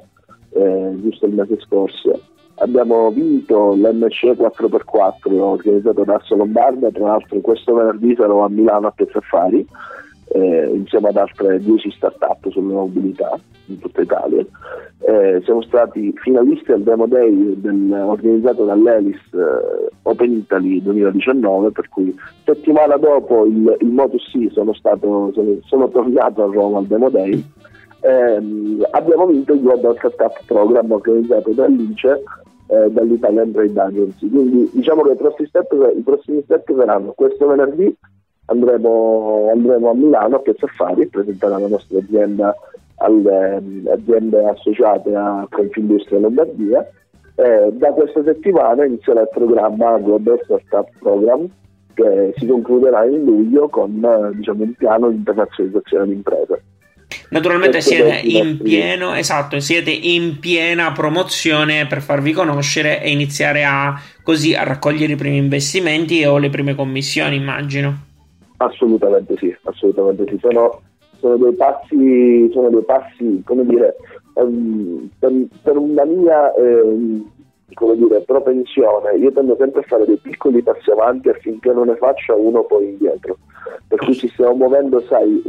eh, 0.53 0.95
giusto 1.01 1.25
il 1.25 1.33
mese 1.33 1.59
scorso 1.59 2.19
abbiamo 2.55 3.09
vinto 3.11 3.73
l'MCE 3.75 4.31
4x4 4.31 5.33
organizzato 5.33 6.03
da 6.03 6.15
Asso 6.15 6.35
Lombarda, 6.35 6.89
tra 6.91 7.07
l'altro 7.07 7.39
questo 7.39 7.73
venerdì 7.73 8.15
sarò 8.15 8.45
a 8.45 8.49
Milano 8.49 8.87
a 8.87 8.91
Piazza 8.91 9.19
Affari. 9.19 9.65
eh, 10.27 10.71
insieme 10.73 11.09
ad 11.09 11.17
altre 11.17 11.59
10 11.59 11.91
start-up 11.91 12.49
sulla 12.49 12.73
mobilità 12.73 13.39
in 13.67 13.79
tutta 13.79 14.01
Italia. 14.01 14.45
Eh, 14.99 15.41
siamo 15.43 15.61
stati 15.61 16.13
finalisti 16.15 16.71
al 16.71 16.81
Demo 16.81 17.05
Day 17.05 17.59
del, 17.59 17.91
organizzato 17.91 18.65
dall'Elis 18.65 19.19
eh, 19.33 19.91
Open 20.01 20.31
Italy 20.31 20.81
2019, 20.81 21.71
per 21.71 21.89
cui 21.89 22.15
settimana 22.43 22.97
dopo 22.97 23.45
il, 23.45 23.77
il 23.79 23.87
Motus 23.87 24.23
C 24.31 24.51
sono, 24.51 24.73
stato, 24.73 25.31
sono, 25.33 25.57
sono 25.63 25.89
tornato 25.89 26.43
a 26.43 26.51
Roma 26.51 26.79
al 26.79 26.85
Demo 26.85 27.09
Day. 27.09 27.43
Ehm, 28.01 28.85
abbiamo 28.91 29.27
vinto 29.27 29.53
il 29.53 29.61
Global 29.61 29.95
Startup 29.97 30.43
Program 30.45 30.91
organizzato 30.91 31.51
dall'ICE 31.51 32.23
eh, 32.67 32.89
dall'Italian 32.91 33.51
Trade 33.51 33.79
Agency. 33.79 34.29
Quindi 34.29 34.69
diciamo 34.73 35.03
che 35.03 35.11
i 35.11 35.15
prossimi 35.15 35.47
step, 35.47 35.93
i 35.95 36.01
prossimi 36.01 36.41
step 36.43 36.75
saranno 36.75 37.13
questo 37.13 37.47
venerdì 37.47 37.95
andremo, 38.45 39.49
andremo 39.51 39.89
a 39.89 39.93
Milano 39.93 40.35
a 40.35 40.39
Piazza 40.39 40.65
Affari 40.65 41.03
a 41.03 41.07
presentare 41.09 41.59
la 41.59 41.67
nostra 41.67 41.99
azienda 41.99 42.55
alle 42.97 43.61
aziende 43.91 44.45
associate 44.45 45.13
a 45.15 45.47
Confindustria 45.49 46.19
Lombardia. 46.19 46.87
Eh, 47.35 47.69
da 47.73 47.91
questa 47.91 48.23
settimana 48.23 48.85
inizierà 48.85 49.21
il 49.21 49.29
programma 49.31 49.97
Global 49.97 50.39
Startup 50.43 50.89
Program 50.99 51.47
che 51.93 52.33
si 52.37 52.45
concluderà 52.45 53.05
in 53.05 53.23
luglio 53.23 53.67
con 53.69 54.31
diciamo, 54.35 54.63
il 54.63 54.75
piano 54.77 55.09
di 55.09 55.17
internazionalizzazione 55.17 56.05
dell'impresa. 56.05 56.57
Naturalmente 57.29 57.81
siete 57.81 58.21
in 58.23 58.59
pieno, 58.61 59.13
esatto, 59.13 59.59
siete 59.59 59.89
in 59.89 60.39
piena 60.39 60.91
promozione 60.91 61.87
per 61.87 62.01
farvi 62.01 62.31
conoscere 62.31 63.01
e 63.01 63.11
iniziare 63.11 63.63
a 63.63 63.99
così 64.23 64.53
a 64.53 64.63
raccogliere 64.63 65.13
i 65.13 65.17
primi 65.17 65.37
investimenti 65.37 66.23
o 66.25 66.37
le 66.37 66.49
prime 66.49 66.75
commissioni, 66.75 67.35
immagino. 67.35 67.93
Assolutamente 68.57 69.35
sì, 69.37 69.55
assolutamente 69.63 70.25
sì. 70.27 70.37
Sono, 70.41 70.81
sono 71.19 71.37
dei 71.37 71.53
passi, 71.53 72.49
sono 72.51 72.69
dei 72.69 72.83
passi, 72.83 73.41
come 73.45 73.65
dire, 73.65 73.95
um, 74.35 75.09
per, 75.19 75.31
per, 75.61 75.77
una 75.77 76.05
mia 76.05 76.53
um, 76.55 77.29
come 77.75 77.95
dire, 77.95 78.21
propensione, 78.21 79.17
io 79.17 79.31
tendo 79.31 79.55
sempre 79.59 79.81
a 79.81 79.83
fare 79.83 80.05
dei 80.05 80.17
piccoli 80.17 80.63
passi 80.63 80.89
avanti 80.89 81.29
affinché 81.29 81.71
non 81.71 81.87
ne 81.87 81.95
faccia 81.97 82.33
uno 82.33 82.63
poi 82.63 82.85
indietro. 82.85 83.37
Per 83.87 83.99
cui 83.99 84.15
ci 84.15 84.27
stiamo 84.29 84.55
muovendo, 84.55 85.03
sai, 85.07 85.41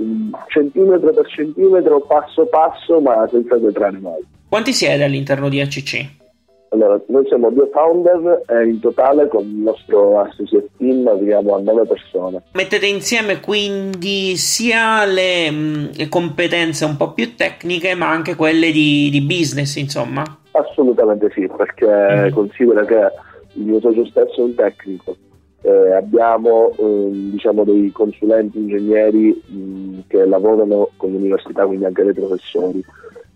centimetro 0.49 1.13
per 1.13 1.27
centimetro, 1.27 2.01
passo 2.01 2.45
passo, 2.47 3.01
ma 3.01 3.27
senza 3.31 3.57
detrarre 3.57 3.99
mai. 3.99 4.21
Quanti 4.49 4.73
siete 4.73 5.03
all'interno 5.03 5.49
di 5.49 5.61
ACC? 5.61 6.25
Allora, 6.71 7.01
noi 7.09 7.25
siamo 7.27 7.51
due 7.51 7.71
founder 7.73 8.43
e 8.49 8.67
in 8.67 8.81
totale 8.81 9.29
con 9.29 9.43
il 9.43 9.57
nostro 9.57 10.21
associate 10.21 10.69
team 10.77 11.07
arriviamo 11.07 11.55
a 11.55 11.61
nove 11.61 11.87
persone. 11.87 12.43
Mettete 12.53 12.87
insieme 12.87 13.41
quindi 13.41 14.37
sia 14.37 15.05
le, 15.05 15.51
mh, 15.51 15.91
le 15.97 16.09
competenze 16.09 16.85
un 16.85 16.97
po' 16.97 17.13
più 17.13 17.35
tecniche 17.37 17.95
ma 17.95 18.11
anche 18.11 18.35
quelle 18.35 18.73
di, 18.73 19.09
di 19.11 19.23
business, 19.23 19.77
insomma? 19.77 20.25
Assolutamente 20.59 21.31
sì, 21.31 21.49
perché 21.55 22.29
mm. 22.29 22.33
considera 22.33 22.85
che 22.85 23.11
il 23.55 23.65
mio 23.65 23.81
socio 23.81 24.05
stesso 24.07 24.41
è 24.41 24.45
un 24.45 24.55
tecnico. 24.55 25.17
Eh, 25.63 25.93
abbiamo 25.95 26.73
eh, 26.79 27.09
diciamo 27.33 27.65
dei 27.65 27.91
consulenti 27.91 28.59
ingegneri 28.59 29.43
mh, 29.47 29.99
che 30.07 30.25
lavorano 30.25 30.91
con 30.97 31.11
l'università, 31.11 31.67
quindi 31.67 31.85
anche 31.85 32.05
dei 32.05 32.13
professori 32.13 32.85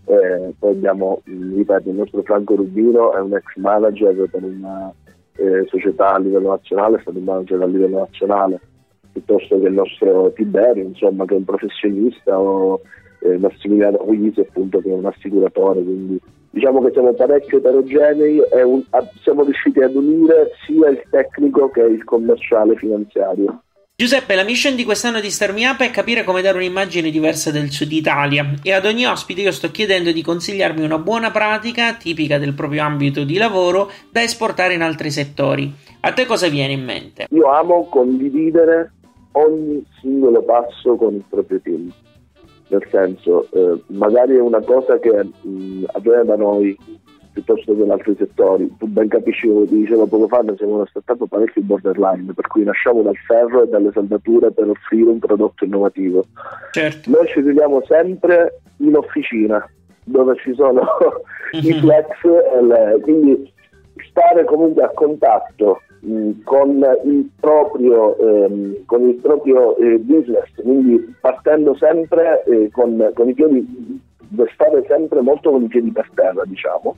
eh, 0.05 0.53
poi 0.57 0.71
abbiamo, 0.71 1.21
ripeto, 1.23 1.89
il 1.89 1.95
nostro 1.95 2.21
Franco 2.23 2.55
Rubino 2.55 3.13
è 3.13 3.19
un 3.19 3.33
ex 3.33 3.55
manager 3.55 4.27
per 4.29 4.43
una 4.43 4.93
eh, 5.35 5.65
società 5.67 6.13
a 6.13 6.19
livello 6.19 6.49
nazionale, 6.49 6.97
è 6.97 7.01
stato 7.01 7.17
un 7.17 7.23
manager 7.23 7.61
a 7.61 7.65
livello 7.65 7.99
nazionale, 7.99 8.59
piuttosto 9.11 9.59
che 9.59 9.67
il 9.67 9.73
nostro 9.73 10.31
Tiberio, 10.33 10.83
insomma, 10.83 11.25
che 11.25 11.35
è 11.35 11.37
un 11.37 11.45
professionista, 11.45 12.39
o 12.39 12.81
eh, 13.19 13.37
Massimiliano 13.37 14.03
Guisi, 14.03 14.39
appunto, 14.39 14.79
che 14.79 14.89
è 14.89 14.93
un 14.93 15.05
assicuratore, 15.05 15.83
quindi 15.83 16.19
diciamo 16.51 16.83
che 16.83 16.91
siamo 16.91 17.13
parecchio 17.13 17.57
eterogenei 17.57 18.41
e 18.53 18.61
un, 18.63 18.83
a, 18.91 19.05
siamo 19.21 19.43
riusciti 19.43 19.81
ad 19.81 19.95
unire 19.95 20.51
sia 20.65 20.89
il 20.89 21.01
tecnico 21.09 21.69
che 21.69 21.81
il 21.81 22.03
commerciale 22.03 22.75
finanziario. 22.75 23.63
Giuseppe, 24.01 24.33
la 24.33 24.43
mission 24.43 24.75
di 24.75 24.83
quest'anno 24.83 25.19
di 25.19 25.29
Star 25.29 25.53
Me 25.53 25.67
Up 25.67 25.79
è 25.81 25.91
capire 25.91 26.23
come 26.23 26.41
dare 26.41 26.57
un'immagine 26.57 27.11
diversa 27.11 27.51
del 27.51 27.69
Sud 27.69 27.91
Italia 27.91 28.53
e 28.63 28.73
ad 28.73 28.85
ogni 28.85 29.05
ospite 29.05 29.41
io 29.41 29.51
sto 29.51 29.69
chiedendo 29.69 30.11
di 30.11 30.23
consigliarmi 30.23 30.83
una 30.83 30.97
buona 30.97 31.29
pratica 31.29 31.93
tipica 31.93 32.39
del 32.39 32.55
proprio 32.55 32.83
ambito 32.83 33.23
di 33.23 33.37
lavoro 33.37 33.91
da 34.09 34.23
esportare 34.23 34.73
in 34.73 34.81
altri 34.81 35.11
settori. 35.11 35.71
A 35.99 36.13
te 36.13 36.25
cosa 36.25 36.47
viene 36.47 36.73
in 36.73 36.83
mente? 36.83 37.27
Io 37.29 37.45
amo 37.51 37.85
condividere 37.91 38.91
ogni 39.33 39.85
singolo 39.99 40.41
passo 40.41 40.95
con 40.95 41.13
il 41.13 41.23
proprio 41.29 41.61
team. 41.61 41.93
Nel 42.71 42.87
senso, 42.89 43.47
eh, 43.51 43.81
magari 43.87 44.37
è 44.37 44.39
una 44.39 44.61
cosa 44.61 44.97
che 44.97 45.11
mh, 45.11 45.83
avviene 45.91 46.23
da 46.23 46.37
noi 46.37 46.77
piuttosto 47.31 47.75
che 47.75 47.81
in 47.81 47.91
altri 47.91 48.15
settori. 48.17 48.73
Tu 48.77 48.87
ben 48.87 49.07
capisci 49.07 49.47
come 49.47 49.65
ti 49.65 49.75
dicevo 49.75 50.05
poco 50.05 50.27
fa, 50.27 50.39
noi 50.39 50.55
siamo 50.57 50.75
uno 50.75 50.85
startup 50.85 51.27
parecchio 51.27 51.61
borderline, 51.63 52.33
per 52.33 52.47
cui 52.47 52.63
nasciamo 52.63 53.01
dal 53.01 53.15
ferro 53.27 53.63
e 53.63 53.67
dalle 53.67 53.91
saldature 53.91 54.51
per 54.51 54.69
offrire 54.69 55.09
un 55.09 55.19
prodotto 55.19 55.65
innovativo. 55.65 56.23
Certo. 56.71 57.09
Noi 57.09 57.27
ci 57.27 57.41
troviamo 57.41 57.83
sempre 57.85 58.61
in 58.77 58.95
officina, 58.95 59.67
dove 60.05 60.35
ci 60.37 60.53
sono 60.53 60.81
mm-hmm. 61.55 61.65
i 61.67 61.73
mhm. 61.73 61.79
flex, 61.79 62.07
le, 62.61 62.99
quindi 63.01 63.53
stare 64.09 64.45
comunque 64.45 64.83
a 64.83 64.91
contatto 64.93 65.81
con 66.43 66.83
il 67.05 67.29
proprio, 67.39 68.17
ehm, 68.17 68.85
con 68.85 69.07
il 69.07 69.15
proprio 69.15 69.77
eh, 69.77 69.99
business, 69.99 70.49
quindi 70.61 71.15
partendo 71.21 71.75
sempre 71.75 72.43
eh, 72.45 72.69
con, 72.71 73.11
con 73.13 73.29
i 73.29 73.33
piedi 73.33 73.99
stare 74.53 74.83
sempre 74.87 75.21
molto 75.21 75.51
con 75.51 75.63
i 75.63 75.67
piedi 75.67 75.91
per 75.91 76.09
terra, 76.15 76.43
diciamo, 76.45 76.95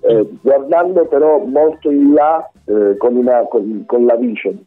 eh, 0.00 0.28
guardando 0.40 1.06
però 1.06 1.44
molto 1.44 1.90
in 1.90 2.14
là 2.14 2.48
eh, 2.64 2.96
con, 2.96 3.16
una, 3.16 3.42
con, 3.48 3.84
con, 3.86 4.06
la 4.06 4.16
vision. 4.16 4.58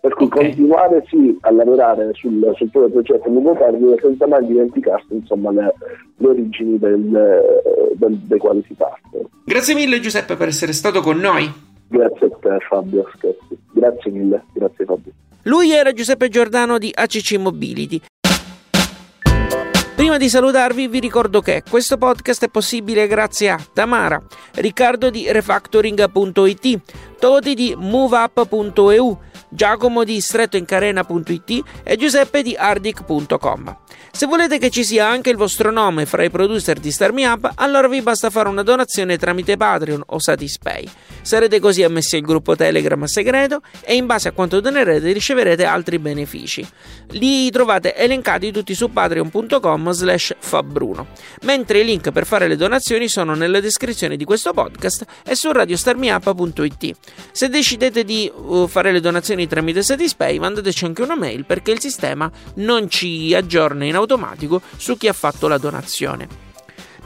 Per 0.00 0.14
cui 0.14 0.26
okay. 0.26 0.46
continuare 0.46 1.04
sì 1.08 1.36
a 1.40 1.50
lavorare 1.50 2.10
sul, 2.14 2.52
sul 2.54 2.70
proprio 2.70 2.92
progetto 2.92 3.28
a 3.28 3.32
lungo 3.32 3.52
termine 3.54 3.96
senza 4.00 4.26
mai 4.26 4.46
dimenticarsi 4.46 5.14
insomma, 5.14 5.50
le, 5.50 5.74
le 6.16 6.28
origini 6.28 6.78
del, 6.78 7.92
del, 7.94 8.16
dai 8.16 8.38
quali 8.38 8.64
si 8.66 8.74
parte. 8.74 9.26
Grazie 9.44 9.74
mille 9.74 9.98
Giuseppe 9.98 10.36
per 10.36 10.48
essere 10.48 10.72
stato 10.72 11.00
con 11.00 11.18
noi. 11.18 11.66
Grazie 11.88 12.26
a 12.26 12.36
te 12.40 12.58
Fabio, 12.68 13.10
scherzi. 13.16 13.58
Grazie 13.72 14.10
mille, 14.10 14.44
grazie 14.52 14.84
Fabio. 14.84 15.12
Lui 15.42 15.72
era 15.72 15.92
Giuseppe 15.92 16.28
Giordano 16.28 16.78
di 16.78 16.92
ACC 16.94 17.36
Mobility. 17.38 18.00
Prima 19.98 20.16
di 20.16 20.28
salutarvi 20.28 20.86
vi 20.86 21.00
ricordo 21.00 21.40
che 21.40 21.62
questo 21.68 21.96
podcast 21.96 22.44
è 22.44 22.48
possibile 22.48 23.08
grazie 23.08 23.50
a 23.50 23.58
Tamara, 23.72 24.22
Riccardo 24.54 25.10
di 25.10 25.30
refactoring.it, 25.32 26.80
Toti 27.18 27.54
di 27.54 27.74
moveup.eu, 27.76 29.18
Giacomo 29.48 30.04
di 30.04 30.20
strettoincarena.it 30.20 31.62
e 31.82 31.96
Giuseppe 31.96 32.42
di 32.42 32.54
ardic.com. 32.54 33.76
Se 34.12 34.26
volete 34.26 34.58
che 34.58 34.70
ci 34.70 34.84
sia 34.84 35.06
anche 35.06 35.30
il 35.30 35.36
vostro 35.36 35.70
nome 35.70 36.06
fra 36.06 36.24
i 36.24 36.30
producer 36.30 36.78
di 36.78 36.90
Star 36.90 37.12
Me 37.12 37.26
Up, 37.26 37.52
allora 37.54 37.88
vi 37.88 38.02
basta 38.02 38.30
fare 38.30 38.48
una 38.48 38.62
donazione 38.62 39.16
tramite 39.16 39.56
Patreon 39.56 40.02
o 40.06 40.18
Satispay. 40.18 40.88
Sarete 41.22 41.60
così 41.60 41.82
ammessi 41.82 42.16
al 42.16 42.22
gruppo 42.22 42.56
Telegram 42.56 43.04
segreto 43.04 43.60
e 43.82 43.94
in 43.94 44.06
base 44.06 44.28
a 44.28 44.32
quanto 44.32 44.60
donerete 44.60 45.12
riceverete 45.12 45.64
altri 45.64 45.98
benefici. 45.98 46.66
Li 47.10 47.50
trovate 47.50 47.94
elencati 47.94 48.50
tutti 48.50 48.74
su 48.74 48.90
patreon.com 48.90 49.90
slash 49.90 50.34
fabbruno, 50.38 51.08
mentre 51.42 51.80
i 51.80 51.84
link 51.84 52.10
per 52.10 52.26
fare 52.26 52.48
le 52.48 52.56
donazioni 52.56 53.08
sono 53.08 53.34
nella 53.34 53.60
descrizione 53.60 54.16
di 54.16 54.24
questo 54.24 54.52
podcast 54.52 55.04
e 55.24 55.34
su 55.34 55.52
radiostarmiup.it. 55.52 56.96
Se 57.30 57.48
decidete 57.48 58.04
di 58.04 58.30
uh, 58.34 58.66
fare 58.66 58.92
le 58.92 59.00
donazioni 59.00 59.46
tramite 59.46 59.82
Satispay, 59.82 60.38
mandateci 60.38 60.84
anche 60.84 61.02
una 61.02 61.16
mail 61.16 61.44
perché 61.44 61.70
il 61.70 61.80
sistema 61.80 62.30
non 62.54 62.90
ci 62.90 63.34
aggiorna 63.34 63.84
in 63.84 63.94
automatico 63.94 64.60
su 64.76 64.96
chi 64.96 65.08
ha 65.08 65.12
fatto 65.12 65.48
la 65.48 65.58
donazione. 65.58 66.47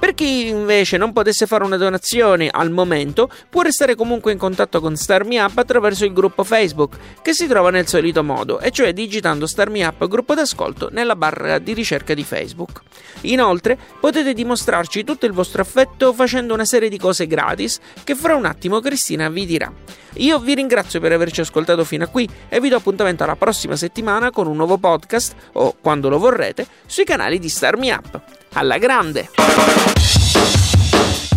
Per 0.02 0.14
chi 0.14 0.48
invece 0.48 0.96
non 0.96 1.12
potesse 1.12 1.46
fare 1.46 1.62
una 1.62 1.76
donazione 1.76 2.48
al 2.50 2.72
momento, 2.72 3.30
può 3.48 3.62
restare 3.62 3.94
comunque 3.94 4.32
in 4.32 4.36
contatto 4.36 4.80
con 4.80 4.96
Star 4.96 5.24
Me 5.24 5.40
Up 5.40 5.56
attraverso 5.56 6.04
il 6.04 6.12
gruppo 6.12 6.42
Facebook, 6.42 6.96
che 7.22 7.32
si 7.32 7.46
trova 7.46 7.70
nel 7.70 7.86
solito 7.86 8.24
modo, 8.24 8.58
e 8.58 8.72
cioè 8.72 8.92
digitando 8.92 9.46
Star 9.46 9.70
Me 9.70 9.84
Up 9.84 10.08
gruppo 10.08 10.34
d'ascolto 10.34 10.88
nella 10.90 11.14
barra 11.14 11.60
di 11.60 11.72
ricerca 11.72 12.14
di 12.14 12.24
Facebook. 12.24 12.80
Inoltre, 13.20 13.78
potete 14.00 14.34
dimostrarci 14.34 15.04
tutto 15.04 15.24
il 15.26 15.32
vostro 15.32 15.62
affetto 15.62 16.12
facendo 16.12 16.52
una 16.52 16.64
serie 16.64 16.88
di 16.88 16.98
cose 16.98 17.28
gratis 17.28 17.78
che 18.02 18.16
fra 18.16 18.34
un 18.34 18.46
attimo 18.46 18.80
Cristina 18.80 19.28
vi 19.28 19.46
dirà. 19.46 19.72
Io 20.14 20.40
vi 20.40 20.56
ringrazio 20.56 20.98
per 20.98 21.12
averci 21.12 21.42
ascoltato 21.42 21.84
fino 21.84 22.02
a 22.02 22.08
qui 22.08 22.28
e 22.48 22.58
vi 22.58 22.70
do 22.70 22.74
appuntamento 22.74 23.22
alla 23.22 23.36
prossima 23.36 23.76
settimana 23.76 24.32
con 24.32 24.48
un 24.48 24.56
nuovo 24.56 24.78
podcast, 24.78 25.32
o 25.52 25.76
quando 25.80 26.08
lo 26.08 26.18
vorrete, 26.18 26.66
sui 26.86 27.04
canali 27.04 27.38
di 27.38 27.48
Star 27.48 27.76
Me 27.76 27.92
Up. 27.92 28.41
Alla 28.54 28.76
grande! 28.76 29.30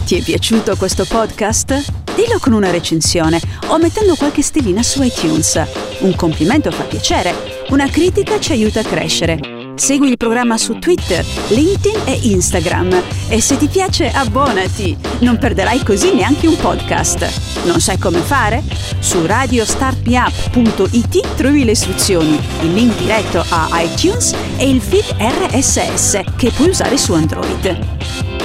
Ti 0.06 0.18
è 0.18 0.22
piaciuto 0.22 0.76
questo 0.76 1.06
podcast? 1.06 1.94
Dillo 2.14 2.40
con 2.40 2.52
una 2.52 2.72
recensione 2.72 3.40
o 3.68 3.78
mettendo 3.78 4.16
qualche 4.16 4.42
stellina 4.42 4.84
su 4.84 5.02
iTunes. 5.02 5.62
Un 6.00 6.14
complimento 6.16 6.72
fa 6.72 6.84
piacere, 6.84 7.34
una 7.70 7.90
critica 7.90 8.38
ci 8.40 8.52
aiuta 8.52 8.82
a 8.82 8.84
crescere. 8.84 9.55
Segui 9.76 10.10
il 10.10 10.18
programma 10.18 10.58
su 10.58 10.80
Twitter, 10.80 11.24
LinkedIn 11.50 12.00
e 12.06 12.18
Instagram. 12.24 13.04
E 13.28 13.40
se 13.42 13.58
ti 13.58 13.68
piace, 13.68 14.10
abbonati. 14.10 14.98
Non 15.20 15.38
perderai 15.38 15.84
così 15.84 16.14
neanche 16.14 16.48
un 16.48 16.56
podcast. 16.56 17.66
Non 17.66 17.82
sai 17.82 17.98
come 17.98 18.20
fare? 18.20 18.64
Su 19.00 19.26
radiostartmeup.it 19.26 21.36
trovi 21.36 21.66
le 21.66 21.72
istruzioni, 21.72 22.40
il 22.62 22.74
link 22.74 22.96
diretto 22.98 23.44
a 23.50 23.68
iTunes 23.82 24.34
e 24.58 24.70
il 24.70 24.80
feed 24.82 25.14
RSS 25.18 26.22
che 26.38 26.52
puoi 26.52 26.70
usare 26.70 26.98
su 26.98 27.12
Android. 27.14 28.45